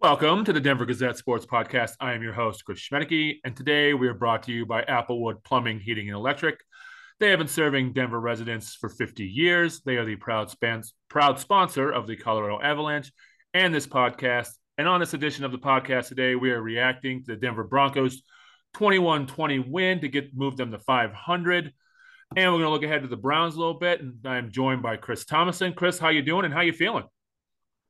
Welcome 0.00 0.44
to 0.44 0.52
the 0.52 0.60
Denver 0.60 0.86
Gazette 0.86 1.16
Sports 1.16 1.44
Podcast. 1.44 1.94
I 1.98 2.12
am 2.12 2.22
your 2.22 2.32
host, 2.32 2.64
Chris 2.64 2.78
Schmaedeke, 2.78 3.40
and 3.44 3.56
today 3.56 3.94
we 3.94 4.06
are 4.06 4.14
brought 4.14 4.44
to 4.44 4.52
you 4.52 4.64
by 4.64 4.82
Applewood 4.82 5.42
Plumbing, 5.42 5.80
Heating, 5.80 6.06
and 6.06 6.14
Electric. 6.14 6.60
They 7.18 7.30
have 7.30 7.40
been 7.40 7.48
serving 7.48 7.94
Denver 7.94 8.20
residents 8.20 8.76
for 8.76 8.88
50 8.88 9.24
years. 9.24 9.80
They 9.80 9.96
are 9.96 10.04
the 10.04 10.14
proud, 10.14 10.52
proud 11.08 11.40
sponsor 11.40 11.90
of 11.90 12.06
the 12.06 12.14
Colorado 12.14 12.60
Avalanche 12.62 13.10
and 13.54 13.74
this 13.74 13.88
podcast. 13.88 14.50
And 14.78 14.86
on 14.86 15.00
this 15.00 15.14
edition 15.14 15.44
of 15.44 15.50
the 15.50 15.58
podcast 15.58 16.06
today, 16.06 16.36
we 16.36 16.52
are 16.52 16.62
reacting 16.62 17.24
to 17.24 17.32
the 17.32 17.36
Denver 17.36 17.64
Broncos 17.64 18.22
21 18.74 19.26
20 19.26 19.58
win 19.58 20.00
to 20.02 20.08
get 20.08 20.32
move 20.32 20.56
them 20.56 20.70
to 20.70 20.78
500. 20.78 21.72
And 22.36 22.52
we're 22.52 22.60
going 22.60 22.62
to 22.62 22.70
look 22.70 22.84
ahead 22.84 23.02
to 23.02 23.08
the 23.08 23.16
Browns 23.16 23.56
a 23.56 23.58
little 23.58 23.74
bit. 23.74 24.00
And 24.00 24.24
I'm 24.24 24.52
joined 24.52 24.80
by 24.80 24.96
Chris 24.96 25.24
Tomasson. 25.24 25.74
Chris, 25.74 25.98
how 25.98 26.10
you 26.10 26.22
doing 26.22 26.44
and 26.44 26.54
how 26.54 26.60
you 26.60 26.72
feeling? 26.72 27.06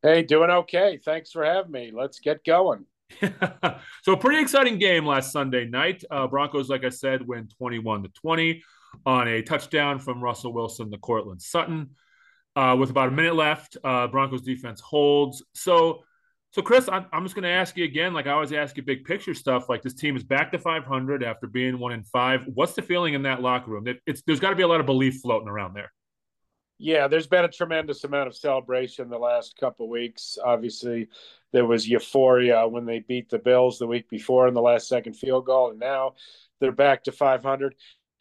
Hey, 0.03 0.23
doing 0.23 0.51
okay. 0.51 1.01
Thanks 1.05 1.33
for 1.33 1.45
having 1.45 1.73
me. 1.73 1.91
Let's 1.93 2.21
get 2.21 2.45
going. 2.45 2.85
so, 4.03 4.15
pretty 4.17 4.41
exciting 4.41 4.79
game 4.79 5.05
last 5.05 5.33
Sunday 5.33 5.65
night. 5.65 6.05
Uh, 6.09 6.29
Broncos, 6.29 6.69
like 6.69 6.85
I 6.85 6.91
said, 6.91 7.27
win 7.27 7.49
21 7.59 8.05
to 8.05 8.09
20 8.11 8.63
on 9.07 9.27
a 9.27 9.43
touchdown 9.43 9.99
from 9.99 10.23
Russell 10.23 10.53
Wilson 10.53 10.91
to 10.93 10.99
Courtland 10.99 11.43
Sutton. 11.43 11.91
Uh, 12.55 12.77
with 12.79 12.91
about 12.91 13.09
a 13.09 13.11
minute 13.11 13.35
left, 13.35 13.77
uh, 13.83 14.07
Broncos 14.07 14.43
defense 14.43 14.81
holds. 14.81 15.45
So, 15.55 16.05
so 16.51 16.63
Chris, 16.63 16.89
I'm, 16.89 17.07
I'm 17.13 17.25
just 17.25 17.35
going 17.35 17.45
to 17.45 17.49
ask 17.49 17.77
you 17.77 17.85
again, 17.85 18.15
like 18.15 18.27
I 18.27 18.33
always 18.33 18.53
ask 18.53 18.77
you, 18.77 18.83
big 18.83 19.05
picture 19.05 19.35
stuff. 19.35 19.69
Like 19.69 19.83
this 19.83 19.95
team 19.95 20.17
is 20.17 20.25
back 20.25 20.53
to 20.53 20.59
500 20.59 21.25
after 21.25 21.47
being 21.47 21.79
one 21.79 21.93
in 21.93 22.05
five. 22.05 22.43
What's 22.53 22.75
the 22.75 22.83
feeling 22.83 23.15
in 23.15 23.23
that 23.23 23.43
locker 23.43 23.71
room? 23.71 23.87
It, 23.89 24.01
it's 24.07 24.23
there's 24.23 24.41
got 24.41 24.51
to 24.51 24.57
be 24.57 24.63
a 24.63 24.69
lot 24.69 24.81
of 24.81 24.87
belief 24.87 25.21
floating 25.23 25.49
around 25.49 25.75
there. 25.75 25.93
Yeah, 26.79 27.09
there's 27.09 27.27
been 27.27 27.45
a 27.45 27.49
tremendous 27.49 28.05
amount 28.05 28.29
of 28.29 28.37
celebration 28.37 29.09
the 29.09 29.19
last 29.19 29.57
couple 29.59 29.89
weeks. 29.89 30.39
Obviously, 30.43 31.09
there 31.53 31.67
was 31.67 31.89
euphoria 31.89 32.69
when 32.69 32.87
they 32.87 33.01
beat 33.01 33.29
the 33.31 33.39
Bills 33.39 33.79
the 33.79 33.87
week 33.87 34.09
before 34.09 34.47
in 34.47 34.55
the 34.55 34.63
last 34.63 34.87
second 34.87 35.15
field 35.15 35.47
goal, 35.47 35.71
and 35.71 35.81
now 35.81 36.15
they're 36.61 36.71
back 36.71 37.05
to 37.05 37.13
500. 37.13 37.75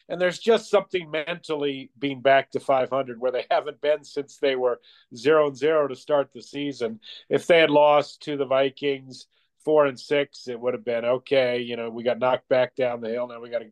And 0.10 0.20
there's 0.20 0.40
just 0.40 0.72
something 0.72 1.12
mentally 1.12 1.92
being 2.00 2.22
back 2.22 2.50
to 2.52 2.60
500 2.60 3.20
where 3.20 3.32
they 3.32 3.46
haven't 3.52 3.82
been 3.82 4.04
since 4.04 4.38
they 4.38 4.56
were 4.56 4.80
zero 5.16 5.48
and 5.48 5.58
zero 5.58 5.88
to 5.88 5.96
start 5.96 6.32
the 6.34 6.42
season. 6.42 7.00
If 7.30 7.46
they 7.46 7.60
had 7.60 7.70
lost 7.70 8.24
to 8.24 8.38
the 8.38 8.46
Vikings 8.46 9.28
four 9.66 9.86
and 9.86 10.00
six, 10.00 10.48
it 10.48 10.60
would 10.60 10.74
have 10.74 10.86
been 10.86 11.04
okay. 11.04 11.60
You 11.60 11.76
know, 11.76 11.90
we 11.90 12.04
got 12.04 12.20
knocked 12.20 12.48
back 12.48 12.76
down 12.76 13.02
the 13.02 13.10
hill. 13.10 13.28
Now 13.28 13.42
we 13.42 13.50
got 13.50 13.60
to 13.60 13.70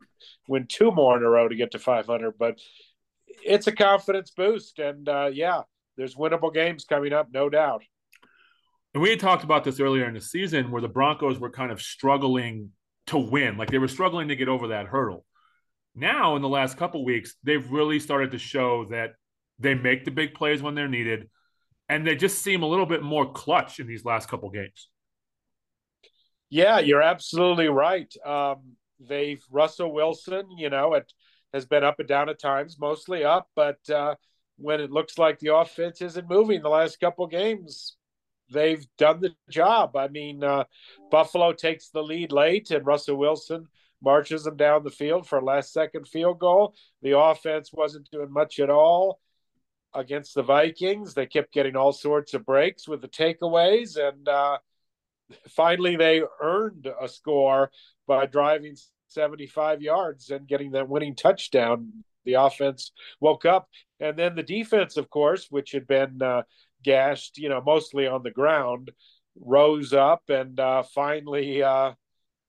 win 0.48 0.68
two 0.68 0.92
more 0.92 1.18
in 1.18 1.24
a 1.24 1.30
row 1.30 1.48
to 1.48 1.56
get 1.56 1.72
to 1.72 1.80
500. 1.80 2.38
But 2.38 2.60
it's 3.44 3.68
a 3.68 3.72
confidence 3.72 4.32
boost, 4.32 4.80
and 4.80 5.08
uh, 5.08 5.30
yeah, 5.32 5.62
there's 5.98 6.16
winnable 6.16 6.54
games 6.54 6.86
coming 6.86 7.14
up, 7.14 7.30
no 7.34 7.50
doubt. 7.50 7.84
And 8.94 9.02
we 9.02 9.10
had 9.10 9.20
talked 9.20 9.44
about 9.44 9.64
this 9.64 9.80
earlier 9.80 10.06
in 10.06 10.14
the 10.14 10.22
season 10.22 10.72
where 10.72 10.82
the 10.82 10.88
Broncos 10.88 11.40
were 11.40 11.50
kind 11.50 11.72
of 11.72 11.82
struggling 11.82 12.72
to 13.08 13.18
win, 13.18 13.58
like 13.58 13.70
they 13.70 13.78
were 13.78 13.88
struggling 13.88 14.30
to 14.30 14.36
get 14.36 14.48
over 14.48 14.70
that 14.70 14.88
hurdle. 14.88 15.26
Now, 15.96 16.36
in 16.36 16.42
the 16.42 16.50
last 16.50 16.78
couple 16.78 17.06
weeks, 17.06 17.36
they've 17.44 17.70
really 17.70 18.00
started 18.00 18.32
to 18.32 18.38
show 18.38 18.86
that 18.86 19.12
they 19.60 19.74
make 19.74 20.06
the 20.06 20.12
big 20.12 20.34
plays 20.34 20.62
when 20.62 20.76
they're 20.76 20.88
needed, 20.88 21.30
and 21.88 22.06
they 22.06 22.16
just 22.16 22.42
seem 22.42 22.64
a 22.64 22.68
little 22.68 22.86
bit 22.86 23.04
more 23.04 23.32
clutch 23.32 23.80
in 23.80 23.88
these 23.88 24.04
last 24.04 24.28
couple 24.28 24.50
games. 24.50 24.90
Yeah, 26.50 26.80
you're 26.80 27.02
absolutely 27.02 27.68
right. 27.68 28.14
Um, 28.26 28.76
they've 29.00 29.44
Russell 29.52 29.94
Wilson, 29.94 30.58
you 30.58 30.70
know, 30.70 30.96
at 30.96 31.12
has 31.56 31.66
been 31.66 31.86
up 31.86 32.00
and 32.00 32.08
down 32.08 32.28
at 32.28 32.38
times, 32.38 32.78
mostly 32.78 33.24
up. 33.24 33.50
But 33.56 33.90
uh, 33.90 34.16
when 34.58 34.82
it 34.82 34.92
looks 34.92 35.18
like 35.18 35.40
the 35.40 35.56
offense 35.56 36.02
isn't 36.02 36.30
moving 36.30 36.62
the 36.62 36.70
last 36.70 37.00
couple 37.00 37.26
games, 37.28 37.96
they've 38.52 38.86
done 38.98 39.22
the 39.22 39.34
job. 39.50 39.96
I 39.96 40.10
mean, 40.10 40.44
uh, 40.44 40.66
Buffalo 41.10 41.54
takes 41.54 41.90
the 41.90 42.04
lead 42.04 42.34
late, 42.34 42.72
and 42.72 42.86
Russell 42.86 43.16
Wilson 43.16 43.68
marches 44.04 44.44
them 44.44 44.58
down 44.58 44.84
the 44.84 44.92
field 44.92 45.28
for 45.28 45.40
a 45.40 45.46
last 45.46 45.72
second 45.72 46.08
field 46.08 46.40
goal. 46.40 46.76
The 47.02 47.18
offense 47.18 47.72
wasn't 47.72 48.12
doing 48.12 48.32
much 48.32 48.60
at 48.60 48.70
all 48.70 49.20
against 49.94 50.36
the 50.36 50.44
Vikings. 50.44 51.14
They 51.14 51.26
kept 51.26 51.54
getting 51.54 51.78
all 51.78 51.94
sorts 51.94 52.34
of 52.34 52.46
breaks 52.46 52.86
with 52.86 53.02
the 53.02 53.08
takeaways, 53.08 53.98
and 53.98 54.28
uh, 54.28 54.58
finally 55.48 55.96
they 55.96 56.22
earned 56.42 56.90
a 57.02 57.08
score 57.08 57.72
by 58.06 58.26
driving 58.26 58.76
75 59.16 59.82
yards 59.82 60.30
and 60.30 60.48
getting 60.48 60.72
that 60.72 60.88
winning 60.88 61.16
touchdown. 61.16 61.92
The 62.26 62.36
offense 62.36 62.92
woke 63.20 63.46
up. 63.46 63.68
And 64.00 64.18
then 64.18 64.36
the 64.36 64.44
defense, 64.44 64.98
of 64.98 65.10
course, 65.10 65.48
which 65.50 65.72
had 65.72 65.88
been 65.88 66.22
uh, 66.22 66.44
gashed, 66.84 67.38
you 67.38 67.50
know, 67.50 67.62
mostly 67.66 68.08
on 68.08 68.22
the 68.24 68.32
ground, 68.32 68.92
rose 69.40 69.94
up 69.94 70.24
and 70.30 70.60
uh, 70.60 70.84
finally 70.84 71.64
uh, 71.64 71.94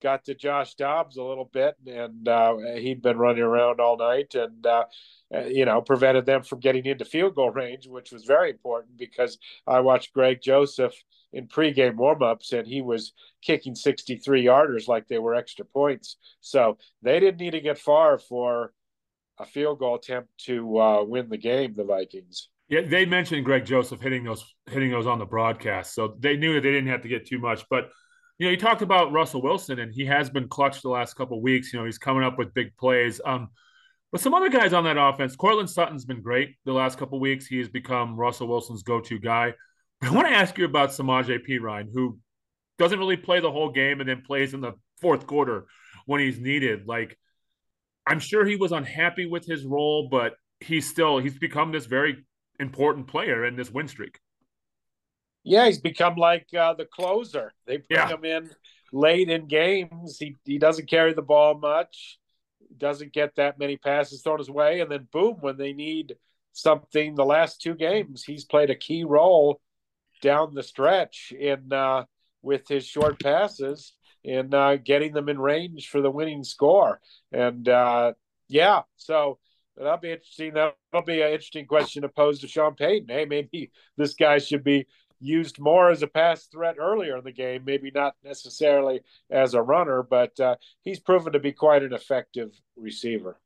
got 0.01 0.25
to 0.25 0.35
Josh 0.35 0.75
Dobbs 0.75 1.17
a 1.17 1.23
little 1.23 1.49
bit. 1.51 1.75
And 1.85 2.27
uh, 2.27 2.57
he'd 2.75 3.01
been 3.01 3.17
running 3.17 3.43
around 3.43 3.79
all 3.79 3.97
night 3.97 4.35
and, 4.35 4.65
uh, 4.65 4.85
uh, 5.33 5.45
you 5.45 5.65
know, 5.65 5.81
prevented 5.81 6.25
them 6.25 6.43
from 6.43 6.59
getting 6.59 6.85
into 6.85 7.05
field 7.05 7.35
goal 7.35 7.51
range, 7.51 7.87
which 7.87 8.11
was 8.11 8.25
very 8.25 8.51
important 8.51 8.97
because 8.97 9.37
I 9.65 9.79
watched 9.79 10.13
Greg 10.13 10.39
Joseph– 10.43 10.93
in 11.33 11.47
pregame 11.47 11.95
warmups, 11.95 12.53
and 12.53 12.67
he 12.67 12.81
was 12.81 13.13
kicking 13.41 13.75
63 13.75 14.43
yarders 14.43 14.87
like 14.87 15.07
they 15.07 15.19
were 15.19 15.35
extra 15.35 15.65
points. 15.65 16.17
So 16.41 16.77
they 17.01 17.19
didn't 17.19 17.39
need 17.39 17.51
to 17.51 17.61
get 17.61 17.77
far 17.77 18.17
for 18.17 18.73
a 19.39 19.45
field 19.45 19.79
goal 19.79 19.95
attempt 19.95 20.29
to 20.45 20.79
uh, 20.79 21.03
win 21.03 21.29
the 21.29 21.37
game. 21.37 21.73
The 21.75 21.83
Vikings. 21.83 22.49
Yeah, 22.69 22.81
they 22.81 23.05
mentioned 23.05 23.45
Greg 23.45 23.65
Joseph 23.65 24.01
hitting 24.01 24.23
those 24.23 24.43
hitting 24.69 24.91
those 24.91 25.07
on 25.07 25.19
the 25.19 25.25
broadcast, 25.25 25.93
so 25.93 26.15
they 26.19 26.35
knew 26.35 26.53
that 26.55 26.61
they 26.61 26.71
didn't 26.71 26.89
have 26.89 27.03
to 27.03 27.07
get 27.07 27.25
too 27.25 27.39
much. 27.39 27.63
But 27.69 27.89
you 28.37 28.45
know, 28.45 28.51
you 28.51 28.57
talked 28.57 28.81
about 28.81 29.11
Russell 29.11 29.41
Wilson, 29.41 29.79
and 29.79 29.93
he 29.93 30.05
has 30.05 30.29
been 30.29 30.47
clutch 30.47 30.81
the 30.81 30.89
last 30.89 31.15
couple 31.15 31.41
weeks. 31.41 31.71
You 31.71 31.79
know, 31.79 31.85
he's 31.85 31.97
coming 31.97 32.23
up 32.23 32.37
with 32.37 32.53
big 32.53 32.75
plays. 32.77 33.21
Um, 33.25 33.49
but 34.11 34.21
some 34.21 34.33
other 34.33 34.49
guys 34.49 34.73
on 34.73 34.83
that 34.85 34.97
offense, 34.97 35.35
Courtland 35.35 35.69
Sutton's 35.69 36.05
been 36.05 36.21
great 36.21 36.55
the 36.65 36.73
last 36.73 36.97
couple 36.97 37.19
weeks. 37.19 37.45
He 37.45 37.57
has 37.59 37.67
become 37.67 38.15
Russell 38.15 38.47
Wilson's 38.47 38.83
go-to 38.83 39.19
guy. 39.19 39.53
I 40.01 40.11
want 40.11 40.27
to 40.27 40.33
ask 40.33 40.57
you 40.57 40.65
about 40.65 40.89
Samaje 40.89 41.39
Perine, 41.47 41.89
who 41.91 42.19
doesn't 42.77 42.99
really 42.99 43.17
play 43.17 43.39
the 43.39 43.51
whole 43.51 43.71
game 43.71 43.99
and 43.99 44.07
then 44.07 44.21
plays 44.21 44.53
in 44.53 44.61
the 44.61 44.73
fourth 45.01 45.25
quarter 45.25 45.65
when 46.05 46.21
he's 46.21 46.39
needed. 46.39 46.87
Like, 46.87 47.17
I'm 48.05 48.19
sure 48.19 48.45
he 48.45 48.55
was 48.55 48.71
unhappy 48.71 49.25
with 49.25 49.45
his 49.45 49.65
role, 49.65 50.07
but 50.09 50.35
he's 50.59 50.87
still 50.87 51.17
he's 51.17 51.37
become 51.37 51.71
this 51.71 51.85
very 51.85 52.25
important 52.59 53.07
player 53.07 53.45
in 53.45 53.55
this 53.55 53.71
win 53.71 53.87
streak. 53.87 54.19
Yeah, 55.43 55.65
he's 55.65 55.79
become 55.79 56.15
like 56.15 56.47
uh, 56.53 56.73
the 56.73 56.85
closer. 56.85 57.53
They 57.65 57.77
bring 57.77 57.99
yeah. 57.99 58.09
him 58.09 58.25
in 58.25 58.49
late 58.93 59.29
in 59.29 59.47
games. 59.47 60.17
He 60.19 60.35
he 60.45 60.59
doesn't 60.59 60.89
carry 60.89 61.13
the 61.13 61.21
ball 61.21 61.57
much, 61.57 62.19
doesn't 62.77 63.13
get 63.13 63.35
that 63.35 63.57
many 63.57 63.77
passes 63.77 64.21
thrown 64.21 64.37
his 64.37 64.49
way, 64.49 64.81
and 64.81 64.91
then 64.91 65.07
boom, 65.11 65.37
when 65.39 65.57
they 65.57 65.73
need 65.73 66.15
something, 66.53 67.15
the 67.15 67.25
last 67.25 67.61
two 67.61 67.75
games 67.75 68.23
he's 68.23 68.45
played 68.45 68.69
a 68.69 68.75
key 68.75 69.03
role 69.03 69.59
down 70.21 70.53
the 70.53 70.63
stretch 70.63 71.33
in 71.37 71.71
uh, 71.71 72.03
with 72.41 72.67
his 72.67 72.85
short 72.85 73.21
passes 73.21 73.93
and 74.25 74.53
uh, 74.53 74.77
getting 74.77 75.13
them 75.13 75.29
in 75.29 75.39
range 75.39 75.89
for 75.89 76.01
the 76.01 76.11
winning 76.11 76.43
score. 76.43 76.99
And 77.31 77.67
uh, 77.67 78.13
yeah, 78.47 78.81
so 78.95 79.39
that'll 79.75 79.97
be 79.97 80.11
interesting. 80.11 80.53
That'll 80.53 81.05
be 81.05 81.21
an 81.21 81.31
interesting 81.31 81.65
question 81.65 82.01
to 82.01 82.09
pose 82.09 82.39
to 82.39 82.47
Sean 82.47 82.75
Payton. 82.75 83.09
Hey, 83.09 83.25
maybe 83.25 83.71
this 83.95 84.13
guy 84.13 84.39
should 84.39 84.63
be 84.63 84.87
used 85.19 85.59
more 85.59 85.89
as 85.89 86.03
a 86.03 86.07
pass 86.07 86.45
threat 86.45 86.75
earlier 86.79 87.17
in 87.17 87.23
the 87.23 87.31
game, 87.31 87.63
maybe 87.65 87.91
not 87.93 88.15
necessarily 88.23 89.01
as 89.31 89.53
a 89.53 89.61
runner, 89.61 90.03
but 90.03 90.39
uh, 90.39 90.55
he's 90.83 90.99
proven 90.99 91.33
to 91.33 91.39
be 91.39 91.51
quite 91.51 91.83
an 91.83 91.93
effective 91.93 92.51
receiver. 92.75 93.39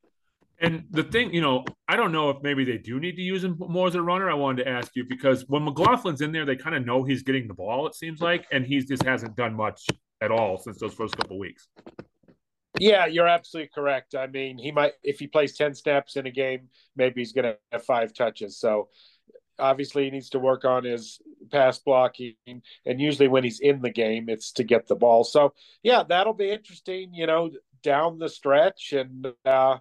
And 0.61 0.85
the 0.91 1.03
thing, 1.03 1.33
you 1.33 1.41
know, 1.41 1.66
I 1.88 1.95
don't 1.95 2.11
know 2.11 2.29
if 2.29 2.38
maybe 2.44 2.63
they 2.63 2.77
do 2.77 2.99
need 2.99 3.16
to 3.16 3.22
use 3.23 3.44
him 3.44 3.57
more 3.59 3.88
as 3.88 3.95
a 3.95 4.01
runner. 4.01 4.29
I 4.29 4.35
wanted 4.35 4.63
to 4.63 4.69
ask 4.69 4.95
you 4.95 5.03
because 5.03 5.44
when 5.47 5.66
McLaughlin's 5.66 6.22
in 6.22 6.31
there, 6.31 6.45
they 6.45 6.55
kind 6.55 6.75
of 6.75 6.85
know 6.85 7.03
he's 7.03 7.23
getting 7.23 7.47
the 7.47 7.55
ball, 7.55 7.88
it 7.88 7.95
seems 7.95 8.22
like, 8.22 8.46
and 8.52 8.63
he 8.63 8.79
just 8.79 9.03
hasn't 9.03 9.35
done 9.35 9.55
much 9.55 9.87
at 10.22 10.29
all 10.29 10.59
since 10.59 10.79
those 10.79 10.93
first 10.93 11.17
couple 11.17 11.40
weeks. 11.40 11.67
Yeah, 12.79 13.08
you're 13.08 13.28
absolutely 13.28 13.72
correct. 13.73 14.13
I 14.13 14.28
mean, 14.28 14.59
he 14.59 14.72
might 14.72 14.93
if 15.03 15.19
he 15.19 15.28
plays 15.28 15.58
10 15.58 15.73
snaps 15.73 16.16
in 16.16 16.28
a 16.28 16.31
game, 16.31 16.69
maybe 16.96 17.22
he's 17.22 17.34
going 17.34 17.46
to 17.46 17.58
have 17.72 17.84
five 17.84 18.13
touches. 18.13 18.59
So 18.59 18.90
obviously 19.59 20.05
he 20.05 20.11
needs 20.11 20.29
to 20.29 20.40
work 20.40 20.63
on 20.63 20.84
his 20.84 21.22
pass 21.52 21.79
blocking 21.79 22.35
and 22.47 23.02
usually 23.02 23.28
when 23.28 23.43
he's 23.43 23.59
in 23.59 23.81
the 23.81 23.90
game 23.90 24.29
it's 24.29 24.52
to 24.53 24.63
get 24.63 24.87
the 24.87 24.96
ball. 24.96 25.23
So, 25.23 25.53
yeah, 25.84 26.03
that'll 26.08 26.34
be 26.34 26.52
interesting, 26.52 27.13
you 27.13 27.28
know, 27.28 27.52
down 27.84 28.19
the 28.19 28.29
stretch 28.29 28.93
and 28.93 29.28
uh 29.46 29.78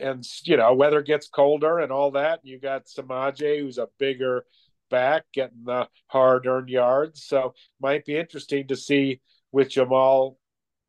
and 0.00 0.24
you 0.44 0.56
know 0.56 0.74
weather 0.74 1.02
gets 1.02 1.28
colder 1.28 1.78
and 1.78 1.92
all 1.92 2.12
that. 2.12 2.40
You 2.42 2.58
got 2.58 2.86
Samaje, 2.86 3.60
who's 3.60 3.78
a 3.78 3.88
bigger 3.98 4.44
back, 4.90 5.24
getting 5.32 5.64
the 5.64 5.88
hard-earned 6.06 6.68
yards. 6.68 7.24
So 7.24 7.54
might 7.80 8.04
be 8.04 8.16
interesting 8.16 8.68
to 8.68 8.76
see 8.76 9.20
with 9.52 9.70
Jamal 9.70 10.38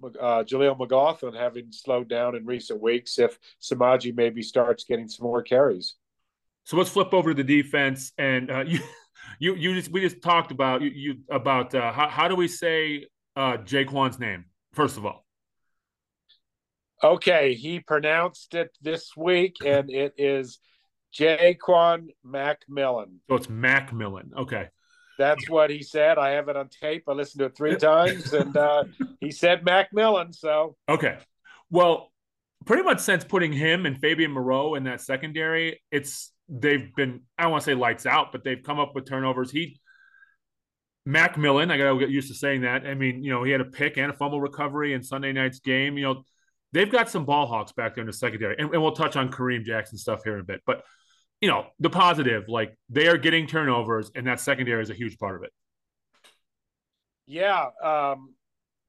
uh, 0.04 0.44
Jaleel 0.44 0.78
McLaughlin 0.78 1.34
having 1.34 1.72
slowed 1.72 2.07
down 2.07 2.36
in 2.36 2.46
recent 2.46 2.81
weeks 2.81 3.19
if 3.19 3.38
Samaje 3.62 4.16
maybe 4.16 4.42
starts 4.42 4.86
getting 4.86 5.07
some 5.10 5.25
more 5.25 5.42
carries. 5.42 5.95
So 6.63 6.78
let's 6.78 6.90
flip 6.90 7.13
over 7.13 7.34
to 7.34 7.44
the 7.44 7.62
defense, 7.62 8.12
and 8.18 8.50
uh, 8.50 8.63
you 8.68 8.80
you 9.40 9.56
you 9.56 9.74
just 9.74 9.92
we 9.92 10.02
just 10.02 10.22
talked 10.22 10.52
about 10.52 10.81
you, 10.81 10.90
you 10.90 11.16
about 11.30 11.74
uh, 11.75 11.92
how 11.92 12.07
how 12.07 12.28
do 12.28 12.36
we 12.36 12.48
say 12.48 13.07
uh, 13.36 13.57
Jaquan's 13.57 14.19
name 14.19 14.45
first 14.74 14.98
of 14.98 15.06
all? 15.06 15.25
Okay, 17.04 17.54
he 17.54 17.80
pronounced 17.80 18.54
it 18.56 18.78
this 18.81 19.16
week, 19.16 19.57
and 19.66 19.90
it 19.90 20.13
is 20.18 20.60
Jaquan 21.18 22.07
McMillan. 22.25 23.19
So 23.30 23.36
it's 23.36 23.50
Macmillan. 23.50 24.31
Okay. 24.38 24.68
That's 25.18 25.50
what 25.50 25.69
he 25.69 25.84
said. 25.84 26.18
I 26.18 26.31
have 26.31 26.48
it 26.48 26.56
on 26.56 26.69
tape. 26.69 27.04
I 27.07 27.12
listened 27.12 27.40
to 27.40 27.46
it 27.46 27.57
three 27.57 27.75
times, 27.75 28.31
and 28.34 28.56
uh, 28.56 28.86
he 29.19 29.31
said 29.31 29.66
Macmillan. 29.66 30.31
So 30.31 30.78
okay, 30.88 31.18
well, 31.69 32.13
pretty 32.66 32.84
much 32.84 33.00
since 33.02 33.25
putting 33.25 33.52
him 33.52 33.86
and 33.86 34.00
Fabian 34.00 34.31
Moreau 34.31 34.75
in 34.75 34.86
that 34.86 35.02
secondary, 35.02 35.81
it's 35.92 36.31
they've 36.48 36.95
been 36.95 37.22
I 37.38 37.44
don't 37.44 37.52
want 37.52 37.63
to 37.63 37.66
say 37.66 37.75
lights 37.75 38.06
out, 38.06 38.31
but 38.31 38.45
they've 38.45 38.63
come 38.63 38.80
up 38.80 38.95
with 38.95 39.07
turnovers. 39.07 39.52
He 39.52 39.81
Macmillan, 41.06 41.69
I 41.69 41.78
gotta 41.78 42.00
get 42.00 42.10
used 42.10 42.30
to 42.30 42.36
saying 42.36 42.62
that. 42.62 42.86
I 42.86 42.94
mean, 42.94 43.22
you 43.22 43.31
know, 43.31 43.44
he 43.44 43.52
had 43.52 43.62
a 43.62 43.66
pick 43.66 43.98
and 43.98 44.12
a 44.12 44.16
fumble 44.16 44.40
recovery 44.40 44.94
in 44.94 45.04
Sunday 45.04 45.34
night's 45.34 45.60
game. 45.60 45.98
You 45.98 46.04
know, 46.06 46.24
they've 46.71 46.92
got 46.92 47.10
some 47.10 47.25
ball 47.25 47.48
hawks 47.48 47.71
back 47.71 47.95
there 47.95 48.01
in 48.01 48.07
the 48.07 48.13
secondary, 48.13 48.56
and, 48.57 48.74
and 48.74 48.81
we'll 48.81 48.92
touch 48.92 49.16
on 49.16 49.31
Kareem 49.31 49.63
Jackson 49.63 49.98
stuff 49.98 50.24
here 50.24 50.36
in 50.36 50.42
a 50.42 50.44
bit. 50.44 50.62
But 50.66 50.83
you 51.42 51.48
know, 51.48 51.68
the 51.80 51.89
positive, 51.89 52.50
like 52.50 52.77
they 52.89 53.07
are 53.07 53.18
getting 53.18 53.48
turnovers, 53.48 54.12
and 54.16 54.27
that 54.27 54.39
secondary 54.39 54.81
is 54.81 54.89
a 54.89 54.95
huge 54.95 55.18
part 55.18 55.36
of 55.36 55.44
it. 55.44 55.51
Yeah, 57.25 57.68
um, 57.81 58.33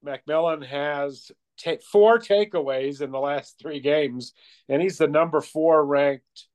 McMillan 0.04 0.66
has 0.66 1.30
t- 1.58 1.78
four 1.92 2.18
takeaways 2.18 3.02
in 3.02 3.10
the 3.10 3.20
last 3.20 3.58
three 3.60 3.80
games, 3.80 4.32
and 4.68 4.82
he's 4.82 4.98
the 4.98 5.06
number 5.06 5.40
four 5.40 5.84
ranked 5.84 6.46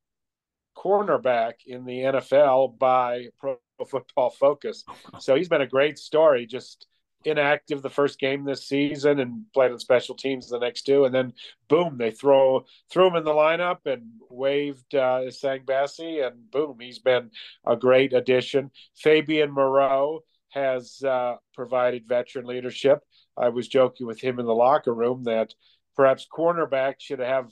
cornerback 0.75 1.54
in 1.66 1.86
the 1.86 2.00
NFL 2.00 2.77
by 2.77 3.27
Pro 3.39 3.57
Football 3.88 4.30
Focus. 4.31 4.83
So 5.19 5.36
he's 5.36 5.50
been 5.50 5.62
a 5.62 5.68
great 5.68 5.98
story. 5.98 6.45
Just 6.45 6.88
inactive 7.25 7.81
the 7.81 7.89
first 7.89 8.19
game 8.19 8.44
this 8.45 8.68
season 8.68 9.19
and 9.19 9.45
played 9.54 9.72
on 9.72 9.80
special 9.80 10.16
teams 10.16 10.50
the 10.50 10.60
next 10.60 10.83
two, 10.83 11.06
and 11.06 11.13
then 11.13 11.33
boom, 11.68 11.98
they 11.98 12.12
throw 12.12 12.66
threw 12.89 13.07
him 13.07 13.16
in 13.16 13.24
the 13.24 13.31
lineup 13.31 13.80
and 13.86 14.04
waived 14.30 14.95
uh, 14.95 15.30
Sang 15.31 15.62
Bassey, 15.62 16.25
and 16.25 16.50
boom, 16.51 16.77
he's 16.80 17.00
been 17.00 17.31
a 17.66 17.75
great 17.75 18.13
addition. 18.13 18.72
Fabian 18.95 19.51
Moreau 19.51 20.22
has 20.50 21.01
uh, 21.04 21.36
provided 21.54 22.07
veteran 22.07 22.45
leadership. 22.45 23.00
I 23.38 23.50
was 23.50 23.68
joking 23.68 24.07
with 24.07 24.22
him 24.22 24.39
in 24.39 24.45
the 24.45 24.56
locker 24.56 24.94
room 24.94 25.24
that 25.25 25.54
perhaps 25.95 26.27
cornerbacks 26.31 27.01
should 27.01 27.19
have 27.19 27.51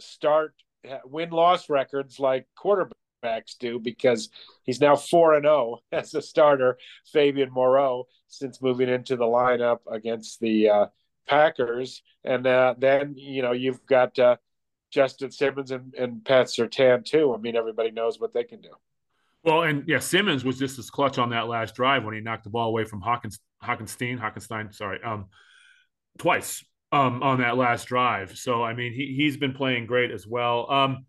start 0.00 0.54
win 1.04 1.30
loss 1.30 1.68
records 1.68 2.18
like 2.18 2.46
quarterbacks 2.58 3.56
do 3.58 3.78
because 3.78 4.28
he's 4.64 4.80
now 4.80 4.96
4 4.96 5.34
and 5.34 5.44
0 5.44 5.78
as 5.92 6.14
a 6.14 6.22
starter 6.22 6.78
Fabian 7.12 7.50
Moreau 7.52 8.06
since 8.28 8.62
moving 8.62 8.88
into 8.88 9.16
the 9.16 9.24
lineup 9.24 9.78
against 9.90 10.40
the 10.40 10.68
uh, 10.68 10.86
Packers 11.28 12.02
and 12.24 12.46
uh, 12.46 12.74
then 12.78 13.14
you 13.16 13.42
know 13.42 13.52
you've 13.52 13.84
got 13.86 14.18
uh, 14.18 14.36
Justin 14.90 15.30
Simmons 15.30 15.70
and, 15.70 15.94
and 15.94 16.24
Pat 16.24 16.46
Surtain 16.46 17.04
too 17.04 17.34
I 17.34 17.38
mean 17.38 17.56
everybody 17.56 17.90
knows 17.90 18.20
what 18.20 18.32
they 18.32 18.44
can 18.44 18.60
do 18.60 18.70
well 19.42 19.62
and 19.62 19.84
yeah 19.86 19.98
Simmons 19.98 20.44
was 20.44 20.58
just 20.58 20.78
as 20.78 20.90
clutch 20.90 21.18
on 21.18 21.30
that 21.30 21.48
last 21.48 21.74
drive 21.74 22.04
when 22.04 22.14
he 22.14 22.20
knocked 22.20 22.44
the 22.44 22.50
ball 22.50 22.68
away 22.68 22.84
from 22.84 23.00
Hawkins 23.00 23.40
Hockenson 23.62 24.20
Hockenson 24.20 24.74
sorry 24.74 25.00
um 25.02 25.26
twice 26.18 26.64
um, 26.92 27.22
on 27.22 27.40
that 27.40 27.56
last 27.56 27.86
drive. 27.86 28.36
So 28.36 28.62
I 28.62 28.74
mean, 28.74 28.92
he 28.92 29.14
he's 29.16 29.36
been 29.36 29.52
playing 29.52 29.86
great 29.86 30.10
as 30.10 30.26
well. 30.26 30.70
Um, 30.70 31.06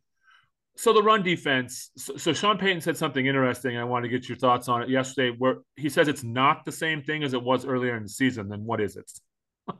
so 0.77 0.93
the 0.93 1.01
run 1.01 1.23
defense. 1.23 1.89
So, 1.97 2.17
so, 2.17 2.33
Sean 2.33 2.57
Payton 2.57 2.81
said 2.81 2.97
something 2.97 3.25
interesting. 3.25 3.77
I 3.77 3.83
want 3.83 4.03
to 4.03 4.09
get 4.09 4.29
your 4.29 4.37
thoughts 4.37 4.69
on 4.69 4.83
it 4.83 4.89
yesterday. 4.89 5.35
Where 5.35 5.57
he 5.75 5.89
says 5.89 6.07
it's 6.07 6.23
not 6.23 6.65
the 6.65 6.71
same 6.71 7.01
thing 7.01 7.23
as 7.23 7.33
it 7.33 7.41
was 7.41 7.65
earlier 7.65 7.97
in 7.97 8.03
the 8.03 8.09
season. 8.09 8.47
Then 8.47 8.63
what 8.63 8.79
is 8.79 8.95
it? 8.95 9.11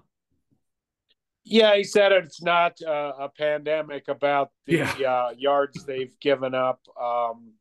yeah, 1.44 1.76
he 1.76 1.84
said 1.84 2.12
it's 2.12 2.42
not 2.42 2.82
uh, 2.82 3.14
a 3.20 3.30
pandemic 3.30 4.08
about 4.08 4.50
the 4.66 4.78
yeah. 5.00 5.10
uh, 5.10 5.30
yards 5.38 5.86
they've 5.86 6.20
given 6.20 6.56
up. 6.56 6.82
Um, 7.00 7.54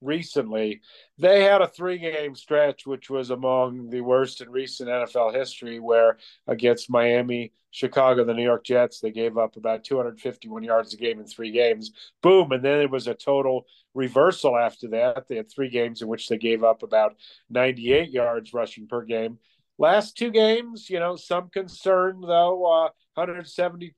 recently. 0.00 0.80
They 1.18 1.42
had 1.42 1.60
a 1.60 1.68
three 1.68 1.98
game 1.98 2.34
stretch, 2.34 2.86
which 2.86 3.10
was 3.10 3.30
among 3.30 3.90
the 3.90 4.00
worst 4.00 4.40
in 4.40 4.50
recent 4.50 4.88
NFL 4.88 5.34
history, 5.34 5.78
where 5.78 6.18
against 6.46 6.90
Miami, 6.90 7.52
Chicago, 7.70 8.24
the 8.24 8.34
New 8.34 8.42
York 8.42 8.64
Jets, 8.64 9.00
they 9.00 9.10
gave 9.10 9.38
up 9.38 9.56
about 9.56 9.84
251 9.84 10.62
yards 10.62 10.94
a 10.94 10.96
game 10.96 11.20
in 11.20 11.26
three 11.26 11.52
games. 11.52 11.92
Boom. 12.22 12.52
And 12.52 12.64
then 12.64 12.80
it 12.80 12.90
was 12.90 13.06
a 13.06 13.14
total 13.14 13.66
reversal 13.94 14.56
after 14.56 14.88
that. 14.88 15.28
They 15.28 15.36
had 15.36 15.50
three 15.50 15.68
games 15.68 16.02
in 16.02 16.08
which 16.08 16.28
they 16.28 16.38
gave 16.38 16.64
up 16.64 16.82
about 16.82 17.16
98 17.50 18.10
yards 18.10 18.52
rushing 18.52 18.86
per 18.86 19.04
game. 19.04 19.38
Last 19.78 20.16
two 20.16 20.30
games, 20.30 20.90
you 20.90 20.98
know, 20.98 21.16
some 21.16 21.48
concern 21.48 22.20
though, 22.20 22.64
uh, 22.64 22.90
170 23.14 23.94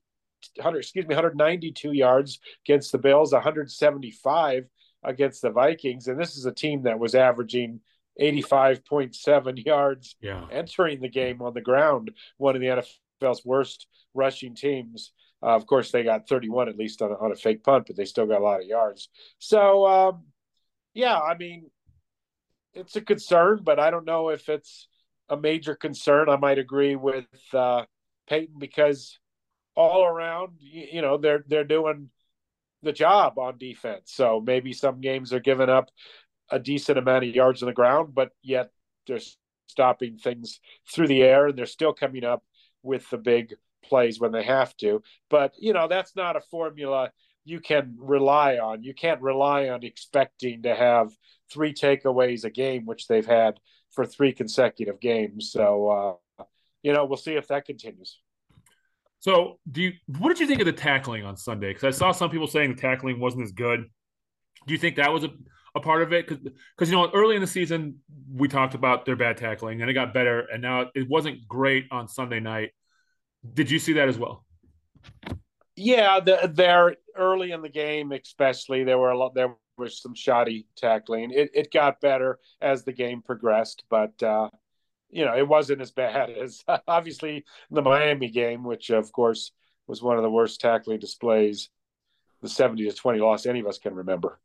100, 0.57 0.79
excuse 0.79 1.07
me, 1.07 1.15
192 1.15 1.93
yards 1.93 2.39
against 2.65 2.91
the 2.91 2.97
Bills, 2.97 3.31
175 3.31 4.65
against 5.03 5.41
the 5.41 5.49
Vikings, 5.49 6.07
and 6.07 6.19
this 6.19 6.37
is 6.37 6.45
a 6.45 6.51
team 6.51 6.83
that 6.83 6.99
was 6.99 7.15
averaging 7.15 7.79
85.7 8.19 9.65
yards 9.65 10.15
yeah. 10.21 10.45
entering 10.51 11.01
the 11.01 11.09
game 11.09 11.41
on 11.41 11.53
the 11.53 11.61
ground, 11.61 12.11
one 12.37 12.55
of 12.55 12.61
the 12.61 12.83
NFL's 13.21 13.43
worst 13.45 13.87
rushing 14.13 14.55
teams. 14.55 15.11
Uh, 15.41 15.55
of 15.55 15.65
course, 15.65 15.91
they 15.91 16.03
got 16.03 16.27
31 16.27 16.69
at 16.69 16.77
least 16.77 17.01
on 17.01 17.11
a, 17.11 17.15
on 17.15 17.31
a 17.31 17.35
fake 17.35 17.63
punt, 17.63 17.85
but 17.87 17.97
they 17.97 18.05
still 18.05 18.25
got 18.25 18.39
a 18.39 18.43
lot 18.43 18.61
of 18.61 18.67
yards. 18.67 19.09
So, 19.39 19.85
um, 19.85 20.23
yeah, 20.93 21.19
I 21.19 21.35
mean, 21.35 21.69
it's 22.73 22.95
a 22.95 23.01
concern, 23.01 23.61
but 23.63 23.79
I 23.79 23.91
don't 23.91 24.05
know 24.05 24.29
if 24.29 24.47
it's 24.47 24.87
a 25.29 25.37
major 25.37 25.75
concern. 25.75 26.29
I 26.29 26.37
might 26.37 26.59
agree 26.59 26.95
with 26.95 27.25
uh, 27.53 27.85
Payton 28.27 28.55
because 28.57 29.19
all 29.75 30.05
around, 30.05 30.53
you, 30.59 30.87
you 30.93 31.01
know, 31.01 31.17
they're 31.17 31.43
they're 31.47 31.63
doing 31.63 32.09
the 32.83 32.93
job 32.93 33.39
on 33.39 33.57
defense. 33.57 34.11
So 34.13 34.41
maybe 34.45 34.73
some 34.73 35.01
games 35.01 35.33
are 35.33 35.39
giving 35.39 35.69
up 35.69 35.89
a 36.49 36.59
decent 36.59 36.97
amount 36.97 37.25
of 37.25 37.35
yards 37.35 37.63
on 37.63 37.67
the 37.67 37.73
ground, 37.73 38.13
but 38.13 38.29
yet 38.41 38.69
they're 39.07 39.19
stopping 39.67 40.17
things 40.17 40.59
through 40.91 41.07
the 41.07 41.23
air 41.23 41.47
and 41.47 41.57
they're 41.57 41.65
still 41.65 41.93
coming 41.93 42.23
up 42.23 42.43
with 42.83 43.09
the 43.09 43.17
big 43.17 43.55
plays 43.83 44.19
when 44.19 44.31
they 44.31 44.43
have 44.43 44.75
to. 44.77 45.01
But, 45.29 45.53
you 45.57 45.73
know, 45.73 45.87
that's 45.87 46.15
not 46.15 46.35
a 46.35 46.41
formula 46.41 47.11
you 47.45 47.59
can 47.59 47.95
rely 47.97 48.57
on. 48.57 48.83
You 48.83 48.93
can't 48.93 49.21
rely 49.21 49.69
on 49.69 49.83
expecting 49.83 50.63
to 50.63 50.75
have 50.75 51.11
three 51.51 51.73
takeaways 51.73 52.45
a 52.45 52.49
game, 52.49 52.85
which 52.85 53.07
they've 53.07 53.25
had 53.25 53.59
for 53.91 54.05
three 54.05 54.33
consecutive 54.33 54.99
games. 54.99 55.51
So, 55.51 56.19
uh, 56.39 56.43
you 56.81 56.93
know, 56.93 57.05
we'll 57.05 57.17
see 57.17 57.33
if 57.33 57.47
that 57.47 57.65
continues. 57.65 58.19
So, 59.23 59.57
do 59.71 59.81
you 59.81 59.93
what 60.19 60.27
did 60.27 60.41
you 60.41 60.47
think 60.47 60.59
of 60.59 60.65
the 60.65 60.73
tackling 60.73 61.23
on 61.23 61.37
Sunday? 61.37 61.69
Because 61.69 61.95
I 61.95 61.97
saw 61.97 62.11
some 62.11 62.29
people 62.29 62.45
saying 62.45 62.75
the 62.75 62.81
tackling 62.81 63.21
wasn't 63.21 63.43
as 63.43 63.53
good. 63.53 63.85
Do 64.67 64.73
you 64.73 64.77
think 64.77 64.97
that 64.97 65.13
was 65.13 65.23
a, 65.23 65.29
a 65.75 65.79
part 65.79 66.01
of 66.01 66.11
it? 66.11 66.27
Because 66.27 66.89
you 66.89 66.91
know, 66.91 67.09
early 67.13 67.35
in 67.35 67.41
the 67.41 67.47
season 67.47 67.99
we 68.29 68.49
talked 68.49 68.75
about 68.75 69.05
their 69.05 69.15
bad 69.15 69.37
tackling, 69.37 69.79
and 69.79 69.89
it 69.89 69.93
got 69.93 70.13
better, 70.13 70.41
and 70.51 70.61
now 70.61 70.89
it 70.93 71.07
wasn't 71.07 71.47
great 71.47 71.85
on 71.89 72.09
Sunday 72.09 72.41
night. 72.41 72.71
Did 73.53 73.71
you 73.71 73.79
see 73.79 73.93
that 73.93 74.09
as 74.09 74.17
well? 74.17 74.43
Yeah, 75.77 76.19
the, 76.19 76.51
there 76.53 76.97
early 77.15 77.51
in 77.53 77.61
the 77.61 77.69
game, 77.69 78.11
especially 78.11 78.83
there 78.83 78.97
were 78.97 79.11
a 79.11 79.17
lot. 79.17 79.35
There 79.35 79.55
was 79.77 80.01
some 80.01 80.15
shoddy 80.15 80.67
tackling. 80.75 81.31
It 81.31 81.49
it 81.53 81.71
got 81.71 82.01
better 82.01 82.39
as 82.59 82.83
the 82.83 82.91
game 82.91 83.21
progressed, 83.21 83.85
but 83.89 84.21
uh, 84.21 84.49
you 85.13 85.25
know, 85.25 85.37
it 85.37 85.47
wasn't 85.47 85.81
as 85.81 85.91
bad 85.91 86.29
as 86.43 86.63
obviously 86.87 87.45
the 87.71 87.81
Miami 87.81 88.29
game, 88.29 88.63
which 88.63 88.89
of 88.89 89.11
course 89.11 89.51
was 89.87 90.01
one 90.01 90.17
of 90.17 90.23
the 90.23 90.29
worst 90.29 90.59
tackling 90.59 90.99
displays, 90.99 91.69
the 92.41 92.49
70 92.49 92.89
to 92.89 92.95
20 92.95 93.19
loss 93.19 93.45
any 93.45 93.59
of 93.59 93.67
us 93.67 93.77
can 93.77 93.95
remember. 93.95 94.39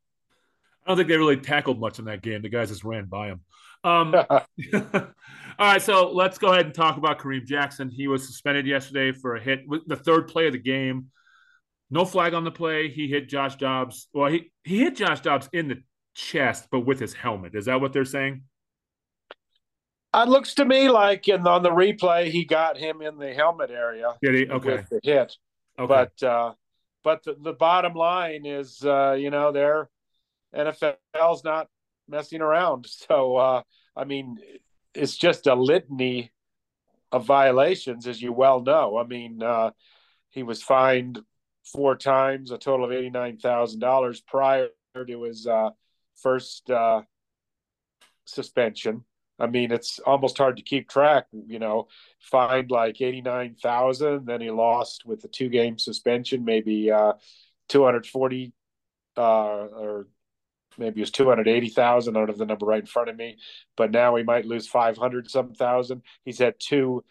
I 0.84 0.90
don't 0.90 0.96
think 0.96 1.08
they 1.08 1.16
really 1.16 1.37
tackled 1.37 1.80
much 1.80 1.98
in 1.98 2.06
that 2.06 2.22
game. 2.22 2.42
The 2.42 2.48
guys 2.48 2.70
just 2.70 2.84
ran 2.84 3.06
by 3.06 3.28
them. 3.28 3.40
Um, 3.84 4.14
all 4.75 5.04
right, 5.58 5.82
so 5.82 6.12
let's 6.12 6.38
go 6.38 6.52
ahead 6.52 6.66
and 6.66 6.75
talk 6.75 6.96
about 6.96 7.18
Kareem 7.18 7.44
Jackson. 7.44 7.90
He 7.90 8.08
was 8.08 8.26
suspended 8.26 8.66
yesterday 8.66 9.12
for 9.12 9.37
a 9.37 9.40
hit, 9.40 9.60
with 9.66 9.87
the 9.87 9.96
third 9.96 10.28
play 10.28 10.46
of 10.46 10.52
the 10.52 10.58
game. 10.58 11.06
No 11.90 12.04
flag 12.04 12.34
on 12.34 12.44
the 12.44 12.50
play. 12.50 12.88
He 12.88 13.08
hit 13.08 13.28
Josh 13.28 13.56
Dobbs. 13.56 14.08
Well, 14.12 14.30
he, 14.30 14.50
he 14.64 14.78
hit 14.78 14.96
Josh 14.96 15.20
Dobbs 15.20 15.48
in 15.52 15.68
the 15.68 15.82
chest, 16.14 16.68
but 16.70 16.80
with 16.80 17.00
his 17.00 17.14
helmet. 17.14 17.54
Is 17.54 17.66
that 17.66 17.80
what 17.80 17.92
they're 17.92 18.04
saying? 18.04 18.42
It 20.15 20.29
looks 20.29 20.55
to 20.55 20.65
me 20.65 20.88
like 20.88 21.29
in 21.29 21.47
on 21.47 21.62
the 21.62 21.71
replay 21.71 22.31
he 22.31 22.45
got 22.45 22.79
him 22.79 23.03
in 23.03 23.19
the 23.19 23.35
helmet 23.35 23.71
area. 23.71 24.15
Did 24.23 24.35
he? 24.35 24.49
Okay. 24.49 24.73
With 24.73 24.88
the 24.88 25.00
hit. 25.03 25.37
Okay. 25.79 25.87
But 25.87 26.27
uh, 26.27 26.53
but 27.05 27.25
the, 27.25 27.37
the 27.41 27.53
bottom 27.53 27.95
line 27.95 28.47
is 28.47 28.83
uh, 28.85 29.12
you 29.12 29.31
know 29.31 29.53
their 29.53 29.91
NFL's 30.55 31.45
not 31.45 31.69
messing 32.09 32.41
around. 32.41 32.87
So 33.09 33.37
uh, 33.37 33.62
I 33.95 34.05
mean 34.05 34.38
it's 34.95 35.17
just 35.17 35.47
a 35.47 35.55
litany 35.55 36.33
of 37.12 37.27
violations, 37.27 38.07
as 38.07 38.21
you 38.21 38.33
well 38.33 38.62
know. 38.62 38.97
I 38.97 39.05
mean 39.05 39.43
uh, 39.43 39.73
he 40.31 40.43
was 40.43 40.62
fined 40.62 41.21
four 41.65 41.97
times, 41.97 42.50
a 42.50 42.57
total 42.57 42.87
of 42.87 42.93
eighty 42.93 43.11
nine 43.11 43.37
thousand 43.37 43.81
dollars 43.81 44.23
prior 44.23 44.69
to 44.95 45.23
his 45.23 45.47
uh, 45.47 45.71
first 46.17 46.71
uh, 46.71 47.03
suspension. 48.25 49.05
I 49.38 49.47
mean, 49.47 49.71
it's 49.73 49.99
almost 50.00 50.38
hard 50.38 50.57
to 50.57 50.62
keep 50.62 50.88
track. 50.88 51.26
You 51.33 51.59
know, 51.59 51.88
fined 52.21 52.71
like 52.71 53.00
eighty 53.00 53.21
nine 53.21 53.54
thousand, 53.54 54.26
then 54.26 54.40
he 54.40 54.50
lost 54.50 55.02
with 55.07 55.21
the 55.21 55.28
two 55.28 55.49
game 55.49 55.78
suspension, 55.78 56.45
maybe 56.45 56.90
uh, 56.90 57.14
two 57.68 57.85
hundred 57.85 58.07
forty 58.07 58.52
uh, 59.18 59.66
or 59.66 60.07
maybe 60.78 61.00
it 61.00 61.02
was 61.02 61.11
280,000. 61.11 62.16
I 62.16 62.18
don't 62.18 62.28
have 62.28 62.38
the 62.38 62.47
number 62.47 62.66
right 62.66 62.80
in 62.80 62.87
front 62.87 63.11
of 63.11 63.16
me, 63.16 63.37
but 63.76 63.90
now 63.90 64.14
he 64.14 64.23
might 64.23 64.47
lose 64.47 64.68
500 64.68 65.28
some 65.30 65.52
thousand. 65.52 66.02
He's 66.25 66.38
had 66.38 66.54
two 66.59 67.04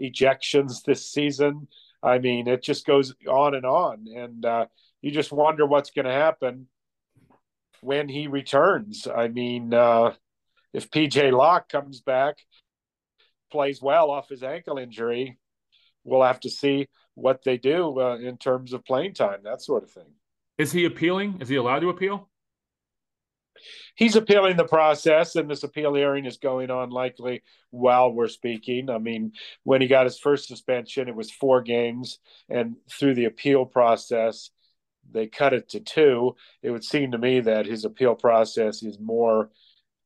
ejections 0.00 0.84
this 0.84 1.10
season. 1.10 1.66
I 2.02 2.18
mean, 2.18 2.46
it 2.46 2.62
just 2.62 2.86
goes 2.86 3.14
on 3.28 3.56
and 3.56 3.66
on. 3.66 4.06
And 4.14 4.44
uh, 4.44 4.66
you 5.02 5.10
just 5.10 5.32
wonder 5.32 5.66
what's 5.66 5.90
going 5.90 6.06
to 6.06 6.12
happen 6.12 6.68
when 7.80 8.08
he 8.08 8.28
returns. 8.28 9.08
I 9.12 9.26
mean, 9.26 9.74
uh, 9.74 10.12
if 10.72 10.90
PJ 10.90 11.32
Locke 11.32 11.68
comes 11.68 12.00
back, 12.00 12.36
plays 13.50 13.80
well 13.80 14.10
off 14.10 14.28
his 14.28 14.42
ankle 14.42 14.78
injury, 14.78 15.38
we'll 16.04 16.22
have 16.22 16.40
to 16.40 16.50
see 16.50 16.88
what 17.14 17.42
they 17.44 17.56
do 17.56 18.00
uh, 18.00 18.16
in 18.16 18.36
terms 18.36 18.72
of 18.72 18.84
playing 18.84 19.14
time, 19.14 19.40
that 19.44 19.62
sort 19.62 19.82
of 19.82 19.90
thing. 19.90 20.12
Is 20.58 20.72
he 20.72 20.84
appealing? 20.84 21.38
Is 21.40 21.48
he 21.48 21.56
allowed 21.56 21.80
to 21.80 21.88
appeal? 21.88 22.28
he's 23.94 24.16
appealing 24.16 24.56
the 24.56 24.64
process, 24.64 25.36
and 25.36 25.50
this 25.50 25.62
appeal 25.62 25.94
hearing 25.94 26.24
is 26.24 26.38
going 26.38 26.70
on 26.70 26.90
likely 26.90 27.42
while 27.70 28.12
we're 28.12 28.28
speaking. 28.28 28.88
I 28.88 28.98
mean, 28.98 29.32
when 29.64 29.80
he 29.80 29.88
got 29.88 30.04
his 30.06 30.18
first 30.18 30.46
suspension, 30.46 31.08
it 31.08 31.14
was 31.14 31.30
four 31.30 31.62
games, 31.62 32.18
and 32.48 32.76
through 32.90 33.14
the 33.14 33.26
appeal 33.26 33.66
process, 33.66 34.50
they 35.10 35.26
cut 35.26 35.52
it 35.52 35.70
to 35.70 35.80
two. 35.80 36.36
It 36.62 36.70
would 36.70 36.84
seem 36.84 37.12
to 37.12 37.18
me 37.18 37.40
that 37.40 37.66
his 37.66 37.84
appeal 37.84 38.14
process 38.14 38.82
is 38.82 38.98
more 38.98 39.50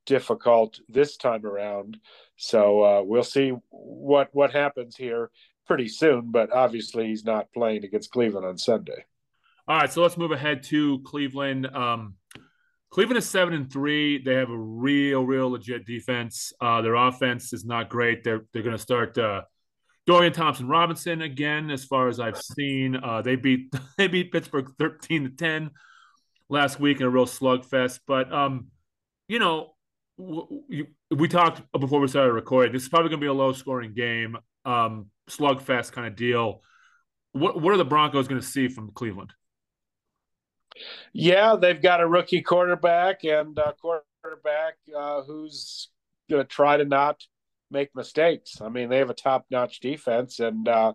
difficult 0.07 0.79
this 0.89 1.17
time 1.17 1.45
around. 1.47 1.99
So 2.37 2.83
uh, 2.83 3.03
we'll 3.03 3.23
see 3.23 3.53
what 3.71 4.29
what 4.33 4.53
happens 4.53 4.97
here 4.97 5.31
pretty 5.67 5.89
soon. 5.89 6.31
But 6.31 6.53
obviously, 6.53 7.09
he's 7.09 7.25
not 7.25 7.53
playing 7.53 7.85
against 7.85 8.11
Cleveland 8.11 8.47
on 8.47 8.59
Sunday. 8.59 9.05
All 9.69 9.79
right, 9.79 9.93
so 9.93 10.03
let's 10.03 10.17
move 10.17 10.33
ahead 10.33 10.65
to 10.65 10.99
Cleveland. 11.01 11.67
Um, 11.69 12.15
Cleveland 12.91 13.17
is 13.17 13.29
seven 13.29 13.55
and 13.55 13.73
three. 13.73 14.23
They 14.23 14.35
have 14.35 14.51
a 14.51 14.59
real, 14.59 15.25
real 15.25 15.51
legit 15.51 15.87
defense. 15.87 16.53
Uh, 16.61 16.83
their 16.83 16.95
offense 16.95 17.53
is 17.53 17.65
not 17.65 17.89
great. 17.89 18.23
They're 18.25 18.45
they're 18.53 18.63
going 18.63 18.77
to 18.77 18.83
start 18.83 19.17
uh, 19.17 19.43
Dorian 20.07 20.33
Thompson 20.33 20.69
Robinson 20.69 21.23
again. 21.23 21.71
As 21.71 21.85
far 21.85 22.09
as 22.09 22.21
I've 22.21 22.37
seen, 22.37 22.97
uh, 22.97 23.23
they 23.23 23.37
beat 23.37 23.73
they 23.99 24.09
beat 24.09 24.33
Pittsburgh 24.33 24.71
thirteen 24.79 25.25
to 25.25 25.31
ten 25.31 25.71
last 26.49 26.81
week 26.81 27.01
in 27.01 27.07
a 27.07 27.11
real 27.11 27.27
slugfest. 27.27 28.01
But 28.07 28.33
um, 28.33 28.67
you 29.27 29.39
know, 29.39 29.72
we, 31.11 31.29
talked 31.29 31.63
before 31.79 32.01
we 32.01 32.09
started 32.09 32.33
recording. 32.33 32.73
This 32.73 32.83
is 32.83 32.89
probably 32.89 33.11
going 33.11 33.21
to 33.21 33.25
be 33.25 33.29
a 33.29 33.33
low 33.33 33.53
scoring 33.53 33.93
game, 33.93 34.37
um, 34.65 35.07
slugfest 35.29 35.93
kind 35.93 36.07
of 36.07 36.17
deal. 36.17 36.63
What 37.33 37.61
what 37.61 37.73
are 37.73 37.79
the 37.79 37.85
Broncos 37.85 38.29
going 38.29 38.41
to 38.41 38.47
see 38.47 38.69
from 38.69 38.93
Cleveland? 38.93 39.33
Yeah, 41.13 41.57
they've 41.57 41.81
got 41.81 42.01
a 42.01 42.07
rookie 42.07 42.43
quarterback 42.43 43.25
and 43.25 43.59
a 43.59 43.75
quarterback 43.75 44.75
uh, 44.97 45.23
who's 45.23 45.89
going 46.31 46.43
to 46.43 46.49
try 46.49 46.77
to 46.77 46.85
not 46.85 47.23
make 47.71 47.95
mistakes. 47.95 48.61
I 48.61 48.69
mean, 48.69 48.89
they 48.89 48.99
have 48.99 49.11
a 49.11 49.15
top 49.15 49.47
notch 49.51 49.81
defense, 49.81 50.41
and 50.41 50.69
uh, 50.69 50.93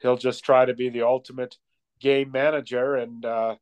he'll 0.00 0.16
just 0.16 0.44
try 0.44 0.64
to 0.64 0.74
be 0.74 0.90
the 0.90 1.02
ultimate 1.02 1.56
game 2.00 2.30
manager. 2.30 2.96
And 2.96 3.24
uh, 3.24 3.56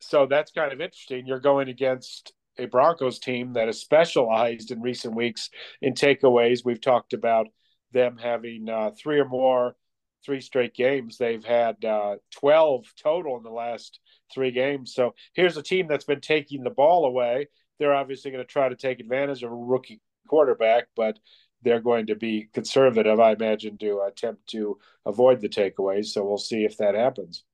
so 0.00 0.26
that's 0.26 0.52
kind 0.52 0.72
of 0.72 0.80
interesting. 0.80 1.26
You're 1.26 1.40
going 1.40 1.68
against 1.68 2.32
a 2.58 2.66
Broncos 2.66 3.18
team 3.18 3.54
that 3.54 3.66
has 3.66 3.80
specialized 3.80 4.70
in 4.70 4.80
recent 4.80 5.14
weeks 5.14 5.50
in 5.80 5.94
takeaways. 5.94 6.64
We've 6.64 6.80
talked 6.80 7.12
about 7.12 7.48
them 7.92 8.18
having 8.18 8.68
uh, 8.68 8.90
three 9.00 9.18
or 9.18 9.28
more 9.28 9.76
three 10.24 10.40
straight 10.40 10.74
games. 10.74 11.16
They've 11.16 11.44
had 11.44 11.84
uh, 11.84 12.16
12 12.32 12.84
total 13.02 13.36
in 13.36 13.42
the 13.42 13.50
last 13.50 14.00
three 14.32 14.50
games. 14.50 14.92
So 14.94 15.14
here's 15.34 15.56
a 15.56 15.62
team 15.62 15.86
that's 15.88 16.04
been 16.04 16.20
taking 16.20 16.64
the 16.64 16.70
ball 16.70 17.04
away. 17.06 17.48
They're 17.78 17.94
obviously 17.94 18.30
going 18.30 18.44
to 18.44 18.52
try 18.52 18.68
to 18.68 18.76
take 18.76 19.00
advantage 19.00 19.42
of 19.42 19.52
a 19.52 19.56
rookie 19.56 20.00
quarterback, 20.28 20.88
but 20.96 21.18
they're 21.62 21.80
going 21.80 22.06
to 22.06 22.14
be 22.14 22.48
conservative, 22.52 23.18
I 23.18 23.32
imagine, 23.32 23.78
to 23.78 24.02
attempt 24.02 24.48
to 24.48 24.78
avoid 25.06 25.40
the 25.40 25.48
takeaways. 25.48 26.06
So 26.06 26.24
we'll 26.24 26.38
see 26.38 26.64
if 26.64 26.76
that 26.78 26.94
happens. 26.94 27.44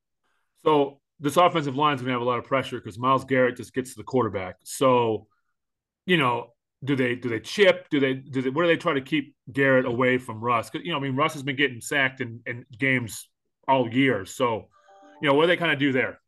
So 0.64 1.00
this 1.24 1.38
offensive 1.38 1.74
line 1.74 1.94
is 1.94 2.02
going 2.02 2.08
to 2.08 2.12
have 2.12 2.20
a 2.20 2.24
lot 2.24 2.38
of 2.38 2.44
pressure 2.44 2.76
because 2.76 2.98
Myles 2.98 3.24
Garrett 3.24 3.56
just 3.56 3.72
gets 3.72 3.92
to 3.92 3.96
the 3.96 4.04
quarterback. 4.04 4.56
So, 4.62 5.26
you 6.04 6.18
know, 6.18 6.50
do 6.84 6.94
they 6.94 7.14
do 7.14 7.30
they 7.30 7.40
chip? 7.40 7.88
Do 7.88 7.98
they 7.98 8.12
do 8.12 8.42
they 8.42 8.50
what 8.50 8.64
do 8.64 8.68
they 8.68 8.76
try 8.76 8.92
to 8.92 9.00
keep 9.00 9.34
Garrett 9.50 9.86
away 9.86 10.18
from 10.18 10.44
Russ? 10.44 10.68
Because 10.68 10.84
you 10.84 10.92
know, 10.92 10.98
I 10.98 11.00
mean, 11.00 11.16
Russ 11.16 11.32
has 11.32 11.42
been 11.42 11.56
getting 11.56 11.80
sacked 11.80 12.20
in, 12.20 12.40
in 12.44 12.66
games 12.78 13.26
all 13.66 13.90
year. 13.90 14.26
So, 14.26 14.68
you 15.22 15.28
know, 15.28 15.34
what 15.34 15.44
do 15.44 15.46
they 15.46 15.56
kind 15.56 15.72
of 15.72 15.78
do 15.78 15.92
there? 15.92 16.20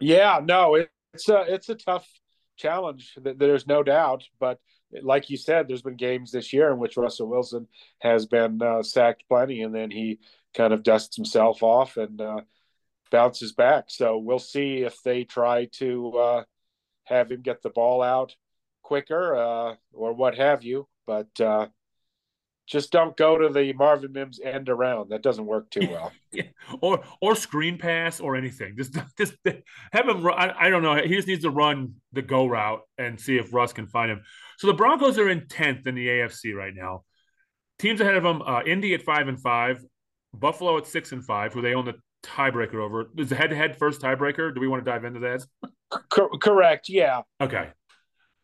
Yeah, 0.00 0.40
no, 0.44 0.74
it, 0.74 0.90
it's 1.14 1.28
a 1.28 1.44
it's 1.46 1.68
a 1.68 1.76
tough 1.76 2.08
challenge. 2.56 3.16
There's 3.16 3.68
no 3.68 3.84
doubt, 3.84 4.24
but 4.40 4.58
like 5.02 5.30
you 5.30 5.36
said, 5.36 5.68
there's 5.68 5.82
been 5.82 5.94
games 5.94 6.32
this 6.32 6.52
year 6.52 6.72
in 6.72 6.80
which 6.80 6.96
Russell 6.96 7.28
Wilson 7.28 7.68
has 8.00 8.26
been 8.26 8.60
uh, 8.60 8.82
sacked 8.82 9.22
plenty, 9.28 9.62
and 9.62 9.72
then 9.72 9.92
he 9.92 10.18
kind 10.56 10.72
of 10.72 10.82
dusts 10.82 11.14
himself 11.14 11.62
off 11.62 11.96
and 11.96 12.20
uh, 12.20 12.40
bounces 13.10 13.52
back. 13.52 13.84
So 13.88 14.18
we'll 14.18 14.38
see 14.38 14.78
if 14.78 15.02
they 15.02 15.24
try 15.24 15.66
to 15.74 16.18
uh, 16.18 16.44
have 17.04 17.30
him 17.30 17.42
get 17.42 17.62
the 17.62 17.70
ball 17.70 18.02
out 18.02 18.34
quicker 18.82 19.36
uh, 19.36 19.74
or 19.92 20.12
what 20.12 20.36
have 20.36 20.62
you. 20.64 20.88
But 21.06 21.40
uh, 21.40 21.68
just 22.70 22.92
don't 22.92 23.16
go 23.16 23.36
to 23.36 23.48
the 23.48 23.72
Marvin 23.72 24.12
Mims 24.12 24.38
end 24.40 24.68
around. 24.68 25.10
That 25.10 25.22
doesn't 25.22 25.44
work 25.44 25.70
too 25.70 25.88
well. 25.90 26.12
yeah. 26.32 26.44
Or 26.80 27.02
or 27.20 27.34
screen 27.34 27.78
pass 27.78 28.20
or 28.20 28.36
anything. 28.36 28.76
Just 28.76 28.96
just 29.18 29.34
have 29.92 30.08
him. 30.08 30.22
Run, 30.22 30.38
I, 30.38 30.66
I 30.66 30.70
don't 30.70 30.82
know. 30.82 30.94
He 30.94 31.16
just 31.16 31.26
needs 31.26 31.42
to 31.42 31.50
run 31.50 31.94
the 32.12 32.22
go 32.22 32.46
route 32.46 32.82
and 32.96 33.20
see 33.20 33.36
if 33.36 33.52
Russ 33.52 33.72
can 33.72 33.88
find 33.88 34.10
him. 34.10 34.22
So 34.58 34.68
the 34.68 34.74
Broncos 34.74 35.18
are 35.18 35.28
in 35.28 35.48
tenth 35.48 35.86
in 35.86 35.96
the 35.96 36.06
AFC 36.06 36.54
right 36.54 36.74
now. 36.74 37.04
Teams 37.80 38.00
ahead 38.00 38.14
of 38.14 38.22
them: 38.22 38.40
uh, 38.42 38.62
Indy 38.62 38.94
at 38.94 39.02
five 39.02 39.26
and 39.26 39.40
five, 39.40 39.84
Buffalo 40.32 40.78
at 40.78 40.86
six 40.86 41.10
and 41.10 41.24
five, 41.24 41.52
who 41.52 41.62
they 41.62 41.74
own 41.74 41.86
the 41.86 41.94
tiebreaker 42.22 42.76
over. 42.76 43.10
Is 43.16 43.28
the 43.28 43.36
head-to-head 43.36 43.76
first 43.76 44.00
tiebreaker? 44.00 44.54
Do 44.54 44.60
we 44.60 44.68
want 44.68 44.84
to 44.84 44.90
dive 44.90 45.04
into 45.04 45.20
that? 45.20 45.44
correct. 46.40 46.88
Yeah. 46.88 47.22
Okay. 47.40 47.68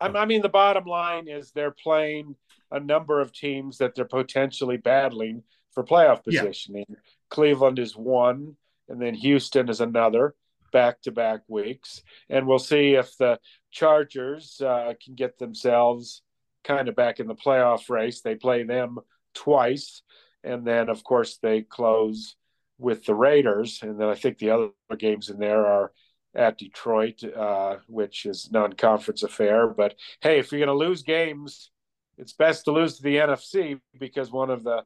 I 0.00 0.26
mean, 0.26 0.42
the 0.42 0.48
bottom 0.48 0.84
line 0.84 1.26
is 1.28 1.52
they're 1.52 1.74
playing 1.82 2.36
a 2.70 2.78
number 2.78 3.20
of 3.20 3.32
teams 3.32 3.78
that 3.78 3.94
they're 3.94 4.04
potentially 4.04 4.76
battling 4.76 5.42
for 5.72 5.84
playoff 5.84 6.22
positioning. 6.24 6.84
Yeah. 6.88 6.96
Cleveland 7.30 7.78
is 7.78 7.96
one, 7.96 8.56
and 8.88 9.00
then 9.00 9.14
Houston 9.14 9.68
is 9.68 9.80
another 9.80 10.34
back 10.72 11.00
to 11.02 11.12
back 11.12 11.40
weeks. 11.48 12.02
And 12.28 12.46
we'll 12.46 12.58
see 12.58 12.94
if 12.94 13.16
the 13.16 13.38
Chargers 13.70 14.60
uh, 14.60 14.92
can 15.02 15.14
get 15.14 15.38
themselves 15.38 16.22
kind 16.64 16.88
of 16.88 16.96
back 16.96 17.20
in 17.20 17.26
the 17.26 17.34
playoff 17.34 17.88
race. 17.88 18.20
They 18.20 18.34
play 18.34 18.64
them 18.64 18.98
twice. 19.34 20.02
And 20.44 20.66
then, 20.66 20.88
of 20.88 21.02
course, 21.02 21.38
they 21.40 21.62
close 21.62 22.36
with 22.78 23.04
the 23.04 23.14
Raiders. 23.14 23.80
And 23.82 24.00
then 24.00 24.08
I 24.08 24.14
think 24.14 24.38
the 24.38 24.50
other 24.50 24.68
games 24.98 25.30
in 25.30 25.38
there 25.38 25.66
are 25.66 25.92
at 26.34 26.58
Detroit, 26.58 27.22
uh, 27.24 27.76
which 27.86 28.26
is 28.26 28.50
non-conference 28.52 29.22
affair. 29.22 29.68
But 29.68 29.94
hey, 30.20 30.38
if 30.38 30.52
you're 30.52 30.64
going 30.64 30.78
to 30.78 30.86
lose 30.86 31.02
games, 31.02 31.70
it's 32.18 32.32
best 32.32 32.64
to 32.64 32.72
lose 32.72 32.96
to 32.96 33.02
the 33.02 33.16
NFC 33.16 33.80
because 33.98 34.30
one 34.30 34.50
of 34.50 34.62
the 34.62 34.84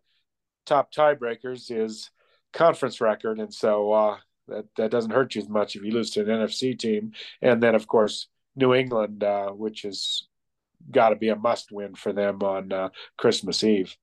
top 0.66 0.92
tiebreakers 0.92 1.70
is 1.70 2.10
conference 2.52 3.00
record, 3.00 3.38
and 3.38 3.52
so 3.52 3.92
uh, 3.92 4.16
that 4.48 4.66
that 4.76 4.90
doesn't 4.90 5.12
hurt 5.12 5.34
you 5.34 5.42
as 5.42 5.48
much 5.48 5.76
if 5.76 5.82
you 5.82 5.92
lose 5.92 6.10
to 6.10 6.20
an 6.20 6.26
NFC 6.26 6.78
team. 6.78 7.12
And 7.42 7.62
then, 7.62 7.74
of 7.74 7.86
course, 7.86 8.28
New 8.56 8.74
England, 8.74 9.22
uh, 9.22 9.50
which 9.50 9.82
has 9.82 10.24
got 10.90 11.10
to 11.10 11.16
be 11.16 11.28
a 11.28 11.36
must-win 11.36 11.94
for 11.94 12.12
them 12.12 12.42
on 12.42 12.72
uh, 12.72 12.88
Christmas 13.16 13.62
Eve. 13.62 13.96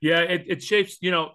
Yeah, 0.00 0.20
it, 0.20 0.44
it 0.46 0.62
shapes. 0.62 0.98
You 1.00 1.10
know, 1.10 1.32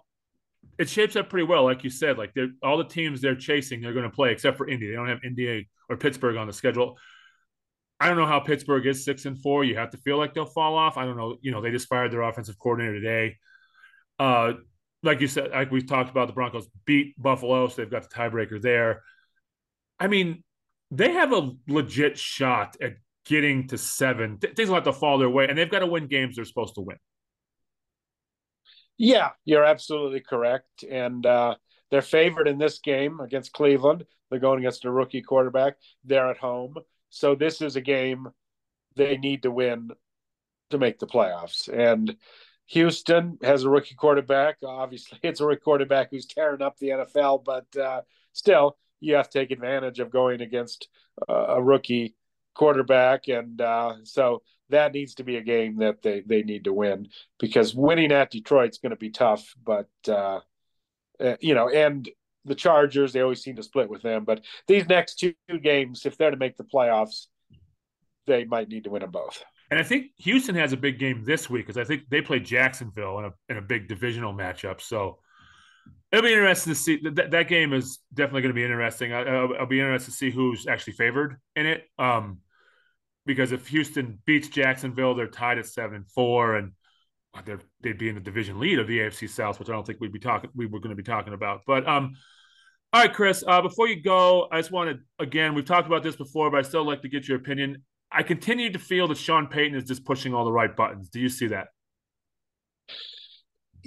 it 0.78 0.88
shapes 0.88 1.16
up 1.16 1.30
pretty 1.30 1.46
well, 1.46 1.64
like 1.64 1.84
you 1.84 1.90
said. 1.90 2.18
Like 2.18 2.34
all 2.62 2.78
the 2.78 2.84
teams 2.84 3.20
they're 3.20 3.36
chasing, 3.36 3.80
they're 3.80 3.92
going 3.92 4.08
to 4.08 4.14
play, 4.14 4.32
except 4.32 4.56
for 4.56 4.68
Indy. 4.68 4.88
They 4.88 4.94
don't 4.94 5.08
have 5.08 5.24
Indy 5.24 5.68
or 5.88 5.96
Pittsburgh 5.96 6.36
on 6.36 6.46
the 6.46 6.52
schedule. 6.52 6.98
I 7.98 8.08
don't 8.08 8.18
know 8.18 8.26
how 8.26 8.40
Pittsburgh 8.40 8.86
is 8.86 9.04
six 9.04 9.24
and 9.24 9.40
four. 9.40 9.64
You 9.64 9.76
have 9.76 9.90
to 9.90 9.96
feel 9.98 10.18
like 10.18 10.34
they'll 10.34 10.44
fall 10.44 10.76
off. 10.76 10.98
I 10.98 11.04
don't 11.04 11.16
know. 11.16 11.36
You 11.40 11.50
know, 11.50 11.62
they 11.62 11.70
just 11.70 11.88
fired 11.88 12.12
their 12.12 12.22
offensive 12.22 12.58
coordinator 12.58 12.94
today. 12.94 13.36
Uh, 14.18 14.54
like 15.02 15.20
you 15.20 15.28
said, 15.28 15.50
like 15.50 15.70
we've 15.70 15.86
talked 15.86 16.10
about, 16.10 16.26
the 16.26 16.34
Broncos 16.34 16.68
beat 16.84 17.20
Buffalo, 17.20 17.68
so 17.68 17.76
they've 17.76 17.90
got 17.90 18.08
the 18.08 18.14
tiebreaker 18.14 18.60
there. 18.60 19.02
I 19.98 20.08
mean, 20.08 20.42
they 20.90 21.12
have 21.12 21.32
a 21.32 21.52
legit 21.68 22.18
shot 22.18 22.76
at 22.82 22.96
getting 23.24 23.68
to 23.68 23.78
seven. 23.78 24.38
Things 24.38 24.68
will 24.68 24.76
have 24.76 24.84
to 24.84 24.92
fall 24.92 25.18
their 25.18 25.30
way, 25.30 25.48
and 25.48 25.56
they've 25.56 25.70
got 25.70 25.80
to 25.80 25.86
win 25.86 26.06
games 26.06 26.36
they're 26.36 26.44
supposed 26.44 26.74
to 26.74 26.80
win. 26.80 26.96
Yeah, 28.98 29.30
you're 29.44 29.64
absolutely 29.64 30.20
correct. 30.20 30.82
And 30.82 31.24
uh, 31.26 31.56
they're 31.90 32.02
favored 32.02 32.48
in 32.48 32.58
this 32.58 32.78
game 32.78 33.20
against 33.20 33.52
Cleveland. 33.52 34.04
They're 34.30 34.40
going 34.40 34.58
against 34.60 34.84
a 34.84 34.90
rookie 34.90 35.22
quarterback. 35.22 35.74
They're 36.04 36.30
at 36.30 36.38
home. 36.38 36.76
So 37.10 37.34
this 37.34 37.60
is 37.60 37.76
a 37.76 37.80
game 37.80 38.28
they 38.96 39.16
need 39.16 39.42
to 39.42 39.50
win 39.50 39.90
to 40.70 40.78
make 40.78 40.98
the 40.98 41.06
playoffs. 41.06 41.68
And 41.68 42.16
Houston 42.66 43.38
has 43.42 43.64
a 43.64 43.70
rookie 43.70 43.94
quarterback. 43.94 44.56
Obviously, 44.64 45.18
it's 45.22 45.40
a 45.40 45.46
rookie 45.46 45.62
quarterback 45.62 46.10
who's 46.10 46.26
tearing 46.26 46.62
up 46.62 46.76
the 46.78 46.88
NFL, 46.88 47.44
but 47.44 47.76
uh, 47.76 48.02
still, 48.32 48.76
you 49.00 49.14
have 49.14 49.28
to 49.28 49.38
take 49.38 49.50
advantage 49.50 50.00
of 50.00 50.10
going 50.10 50.40
against 50.40 50.88
uh, 51.28 51.46
a 51.48 51.62
rookie 51.62 52.16
quarterback. 52.54 53.28
And 53.28 53.60
uh, 53.60 53.96
so 54.04 54.42
that 54.70 54.92
needs 54.92 55.14
to 55.16 55.24
be 55.24 55.36
a 55.36 55.42
game 55.42 55.78
that 55.78 56.02
they, 56.02 56.22
they 56.26 56.42
need 56.42 56.64
to 56.64 56.72
win 56.72 57.08
because 57.38 57.74
winning 57.74 58.12
at 58.12 58.30
Detroit's 58.30 58.78
going 58.78 58.90
to 58.90 58.96
be 58.96 59.10
tough. 59.10 59.54
But, 59.64 59.88
uh, 60.08 60.40
uh, 61.20 61.36
you 61.40 61.54
know, 61.54 61.68
and 61.68 62.08
the 62.44 62.54
Chargers, 62.54 63.12
they 63.12 63.20
always 63.20 63.42
seem 63.42 63.56
to 63.56 63.62
split 63.62 63.88
with 63.88 64.02
them. 64.02 64.24
But 64.24 64.42
these 64.66 64.88
next 64.88 65.18
two 65.18 65.34
games, 65.62 66.06
if 66.06 66.16
they're 66.16 66.30
to 66.30 66.36
make 66.36 66.56
the 66.56 66.64
playoffs, 66.64 67.26
they 68.26 68.44
might 68.44 68.68
need 68.68 68.84
to 68.84 68.90
win 68.90 69.02
them 69.02 69.10
both. 69.10 69.42
And 69.70 69.80
I 69.80 69.82
think 69.82 70.06
Houston 70.18 70.54
has 70.54 70.72
a 70.72 70.76
big 70.76 70.98
game 70.98 71.24
this 71.24 71.50
week 71.50 71.66
because 71.66 71.78
I 71.78 71.84
think 71.84 72.08
they 72.08 72.22
play 72.22 72.38
Jacksonville 72.38 73.18
in 73.18 73.24
a 73.26 73.32
in 73.48 73.56
a 73.56 73.62
big 73.62 73.88
divisional 73.88 74.32
matchup. 74.32 74.80
So 74.80 75.18
it'll 76.12 76.24
be 76.24 76.32
interesting 76.32 76.72
to 76.72 76.78
see. 76.78 77.00
That 77.02 77.32
that 77.32 77.48
game 77.48 77.72
is 77.72 77.98
definitely 78.14 78.42
going 78.42 78.54
to 78.54 78.54
be 78.54 78.62
interesting. 78.62 79.12
I, 79.12 79.42
will 79.42 79.56
I'll 79.58 79.66
be 79.66 79.80
interested 79.80 80.12
to 80.12 80.16
see 80.16 80.30
who's 80.30 80.68
actually 80.68 80.92
favored 80.92 81.38
in 81.56 81.66
it. 81.66 81.84
Um, 81.98 82.38
because 83.26 83.52
if 83.52 83.66
Houston 83.68 84.18
beats 84.24 84.48
Jacksonville, 84.48 85.14
they're 85.14 85.26
tied 85.26 85.58
at 85.58 85.66
seven 85.66 85.96
and 85.96 86.10
four, 86.10 86.56
and 86.56 86.72
they'd 87.82 87.98
be 87.98 88.08
in 88.08 88.14
the 88.14 88.20
division 88.20 88.58
lead 88.58 88.78
of 88.78 88.86
the 88.86 89.00
AFC 89.00 89.28
South, 89.28 89.58
which 89.58 89.68
I 89.68 89.72
don't 89.72 89.86
think 89.86 90.00
we'd 90.00 90.12
be 90.12 90.18
talking. 90.18 90.50
We 90.54 90.66
were 90.66 90.80
going 90.80 90.90
to 90.90 90.96
be 90.96 91.02
talking 91.02 91.34
about. 91.34 91.62
But 91.66 91.86
um, 91.86 92.16
all 92.92 93.02
right, 93.02 93.12
Chris. 93.12 93.44
Uh, 93.46 93.60
before 93.60 93.88
you 93.88 94.00
go, 94.00 94.48
I 94.50 94.58
just 94.58 94.70
wanted 94.70 95.00
again. 95.18 95.54
We've 95.54 95.64
talked 95.64 95.86
about 95.86 96.02
this 96.02 96.16
before, 96.16 96.50
but 96.50 96.58
I 96.58 96.62
still 96.62 96.86
like 96.86 97.02
to 97.02 97.08
get 97.08 97.28
your 97.28 97.36
opinion. 97.36 97.82
I 98.10 98.22
continue 98.22 98.72
to 98.72 98.78
feel 98.78 99.08
that 99.08 99.18
Sean 99.18 99.48
Payton 99.48 99.76
is 99.76 99.84
just 99.84 100.04
pushing 100.04 100.32
all 100.32 100.44
the 100.44 100.52
right 100.52 100.74
buttons. 100.74 101.08
Do 101.08 101.20
you 101.20 101.28
see 101.28 101.48
that? 101.48 101.68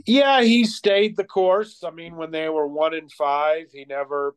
Yeah, 0.05 0.41
he 0.41 0.65
stayed 0.65 1.17
the 1.17 1.23
course. 1.23 1.83
I 1.83 1.91
mean, 1.91 2.15
when 2.15 2.31
they 2.31 2.49
were 2.49 2.67
one 2.67 2.93
in 2.93 3.09
five, 3.09 3.67
he 3.71 3.85
never 3.85 4.35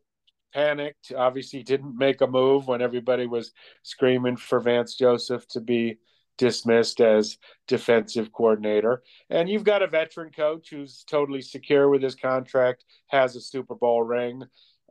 panicked. 0.53 1.11
Obviously, 1.15 1.63
didn't 1.63 1.97
make 1.97 2.21
a 2.21 2.27
move 2.27 2.67
when 2.67 2.81
everybody 2.81 3.27
was 3.27 3.51
screaming 3.83 4.37
for 4.37 4.59
Vance 4.59 4.95
Joseph 4.95 5.47
to 5.49 5.61
be 5.61 5.97
dismissed 6.37 6.99
as 6.99 7.37
defensive 7.67 8.31
coordinator. 8.31 9.03
And 9.29 9.47
you've 9.47 9.63
got 9.63 9.83
a 9.83 9.87
veteran 9.87 10.31
coach 10.31 10.69
who's 10.71 11.03
totally 11.03 11.41
secure 11.41 11.89
with 11.89 12.01
his 12.01 12.15
contract, 12.15 12.85
has 13.07 13.35
a 13.35 13.41
Super 13.41 13.75
Bowl 13.75 14.01
ring 14.01 14.43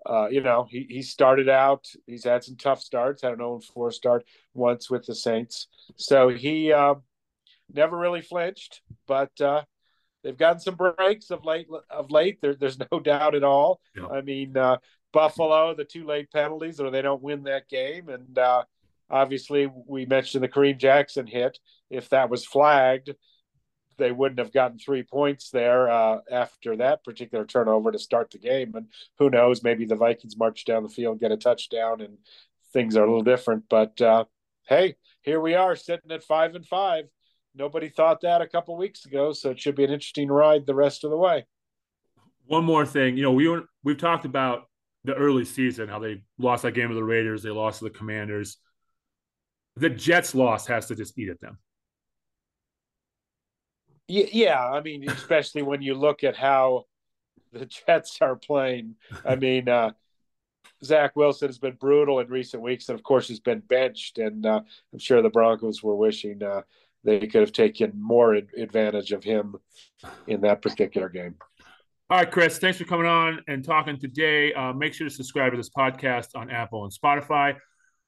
uh, 0.05 0.29
you 0.31 0.41
know, 0.41 0.67
he, 0.69 0.87
he 0.89 1.03
started 1.03 1.49
out, 1.49 1.87
he's 2.07 2.25
had 2.25 2.43
some 2.43 2.57
tough 2.57 2.81
starts, 2.81 3.23
had 3.23 3.33
an 3.33 3.39
0 3.39 3.61
4 3.73 3.91
start 3.93 4.25
once 4.55 4.91
with 4.91 5.07
the 5.07 5.15
Saints. 5.15 5.69
So 5.97 6.29
he 6.29 6.73
uh, 6.73 6.95
never 7.73 7.97
really 7.97 8.21
flinched, 8.21 8.83
but 9.07 9.31
uh, 9.41 9.63
they've 10.23 10.37
gotten 10.37 10.61
some 10.61 10.75
breaks 10.75 11.31
of 11.31 11.45
late. 11.45 11.69
Of 11.89 12.11
late, 12.11 12.41
there, 12.41 12.55
there's 12.55 12.79
no 12.79 13.01
doubt 13.05 13.35
at 13.35 13.45
all. 13.45 13.81
Yeah. 13.97 14.09
I 14.09 14.23
mean, 14.23 14.57
uh, 14.57 14.79
Buffalo, 15.13 15.75
the 15.75 15.85
two 15.85 16.05
late 16.05 16.31
penalties, 16.33 16.81
or 16.81 16.91
they 16.91 17.03
don't 17.03 17.23
win 17.23 17.45
that 17.45 17.69
game. 17.69 18.09
And 18.09 18.37
uh, 18.39 18.65
obviously, 19.11 19.71
we 19.87 20.07
mentioned 20.07 20.43
the 20.43 20.49
Kareem 20.49 20.79
Jackson 20.79 21.27
hit. 21.27 21.59
If 21.91 22.09
that 22.09 22.31
was 22.31 22.45
flagged, 22.45 23.11
they 23.99 24.13
wouldn't 24.13 24.39
have 24.39 24.53
gotten 24.53 24.79
three 24.79 25.03
points 25.03 25.51
there 25.51 25.91
uh, 25.91 26.19
after 26.31 26.77
that 26.79 27.05
particular 27.05 27.45
turnover 27.45 27.93
to 27.93 27.99
start 27.99 28.31
the 28.31 28.39
game. 28.39 28.75
And 28.75 28.87
who 29.19 29.31
knows, 29.31 29.63
maybe 29.63 29.85
the 29.85 29.97
Vikings 29.97 30.37
march 30.37 30.65
down 30.65 30.83
the 30.83 30.89
field, 30.89 31.21
get 31.21 31.33
a 31.33 31.37
touchdown, 31.37 32.01
and 32.01 32.17
things 32.73 32.97
are 32.97 33.05
a 33.05 33.07
little 33.07 33.23
different. 33.23 33.65
But 33.69 34.01
uh, 34.01 34.25
hey, 34.67 34.97
here 35.21 35.41
we 35.41 35.55
are 35.55 35.77
sitting 35.77 36.11
at 36.11 36.25
five 36.25 36.55
and 36.55 36.67
five. 36.67 37.05
Nobody 37.55 37.91
thought 37.91 38.23
that 38.23 38.41
a 38.41 38.49
couple 38.49 38.77
weeks 38.77 39.05
ago, 39.05 39.33
so 39.33 39.51
it 39.51 39.61
should 39.61 39.77
be 39.77 39.85
an 39.85 39.91
interesting 39.91 40.29
ride 40.29 40.67
the 40.67 40.75
rest 40.75 41.05
of 41.05 41.11
the 41.11 41.19
way. 41.19 41.45
One 42.47 42.65
more 42.65 42.87
thing, 42.87 43.17
you 43.17 43.23
know, 43.23 43.33
we 43.33 43.47
were, 43.47 43.67
we've 43.85 43.99
talked 43.99 44.25
about 44.25 44.65
the 45.05 45.15
early 45.15 45.45
season 45.45 45.89
how 45.89 45.99
they 45.99 46.23
lost 46.39 46.63
that 46.63 46.73
game 46.73 46.89
to 46.89 46.95
the 46.95 47.05
Raiders, 47.05 47.43
they 47.43 47.51
lost 47.51 47.79
to 47.79 47.85
the 47.85 47.91
Commanders. 47.91 48.59
The 49.77 49.91
Jets 49.91 50.35
loss 50.35 50.67
has 50.67 50.87
to 50.87 50.95
just 50.95 51.19
eat 51.19 51.29
at 51.29 51.41
them. 51.41 51.59
Yeah, 54.09 54.61
I 54.61 54.81
mean, 54.81 55.09
especially 55.11 55.63
when 55.63 55.83
you 55.83 55.95
look 55.95 56.25
at 56.25 56.37
how 56.37 56.87
the 57.53 57.67
Jets 57.87 58.19
are 58.21 58.37
playing. 58.37 58.97
I 59.25 59.37
mean, 59.37 59.69
uh, 59.69 59.93
Zach 60.85 61.17
Wilson 61.17 61.49
has 61.49 61.59
been 61.59 61.77
brutal 61.77 62.21
in 62.21 62.29
recent 62.29 62.63
weeks, 62.63 62.89
and 62.89 62.99
of 62.99 63.05
course, 63.05 63.29
he's 63.29 63.41
been 63.41 63.61
benched. 63.61 64.19
And 64.19 64.45
uh, 64.45 64.61
I'm 64.93 64.99
sure 64.99 65.23
the 65.23 65.31
Broncos 65.31 65.83
were 65.83 65.95
wishing 65.95 66.43
uh, 66.43 66.63
they 67.05 67.21
could 67.21 67.41
have 67.41 67.53
taken 67.53 67.93
more 68.01 68.35
advantage 68.35 69.13
of 69.13 69.25
him 69.25 69.57
in 70.27 70.43
that 70.43 70.63
particular 70.63 71.09
game. 71.09 71.35
All 72.13 72.19
right, 72.19 72.31
Chris, 72.31 72.59
thanks 72.59 72.77
for 72.77 72.85
coming 72.85 73.07
on 73.07 73.41
and 73.49 73.65
talking 73.65 73.99
today. 73.99 74.53
Uh, 74.53 74.75
make 74.75 74.93
sure 74.93 75.09
to 75.09 75.15
subscribe 75.15 75.53
to 75.53 75.57
this 75.57 75.71
podcast 75.71 76.29
on 76.35 76.51
Apple 76.51 76.85
and 76.85 76.93
Spotify. 76.93 77.57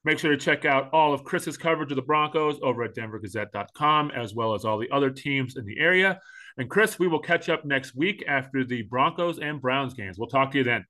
Make 0.03 0.19
sure 0.19 0.29
to 0.29 0.37
check 0.37 0.63
out 0.63 0.93
all 0.93 1.11
of 1.11 1.23
Chris's 1.23 1.57
coverage 1.57 1.91
of 1.91 1.95
the 1.95 2.03
Broncos 2.03 2.59
over 2.61 2.83
at 2.83 2.93
denvergazette.com, 2.93 4.11
as 4.11 4.35
well 4.35 4.53
as 4.53 4.63
all 4.63 4.77
the 4.77 4.91
other 4.91 5.09
teams 5.09 5.57
in 5.57 5.65
the 5.65 5.79
area. 5.79 6.19
And 6.59 6.69
Chris, 6.69 6.99
we 6.99 7.07
will 7.07 7.19
catch 7.19 7.49
up 7.49 7.65
next 7.65 7.95
week 7.95 8.23
after 8.27 8.63
the 8.63 8.83
Broncos 8.83 9.39
and 9.39 9.59
Browns 9.59 9.95
games. 9.95 10.19
We'll 10.19 10.27
talk 10.27 10.51
to 10.51 10.59
you 10.59 10.63
then. 10.63 10.85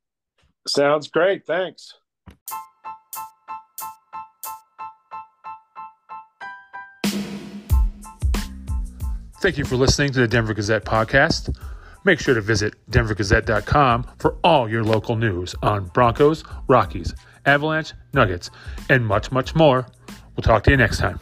Sounds 0.68 1.08
great. 1.08 1.46
Thanks. 1.46 1.94
Thank 9.40 9.58
you 9.58 9.64
for 9.64 9.78
listening 9.78 10.12
to 10.12 10.20
the 10.20 10.28
Denver 10.28 10.54
Gazette 10.54 10.84
podcast. 10.84 11.56
Make 12.06 12.20
sure 12.20 12.36
to 12.36 12.42
visit 12.42 12.76
denvergazette.com 12.90 14.08
for 14.20 14.38
all 14.44 14.70
your 14.70 14.84
local 14.84 15.16
news 15.16 15.56
on 15.64 15.86
Broncos, 15.88 16.44
Rockies, 16.68 17.16
Avalanche, 17.46 17.94
Nuggets, 18.14 18.52
and 18.90 19.06
much, 19.06 19.32
much 19.32 19.56
more. 19.56 19.88
We'll 20.36 20.44
talk 20.44 20.64
to 20.66 20.72
you 20.72 20.78
next 20.78 21.00
time. 21.00 21.20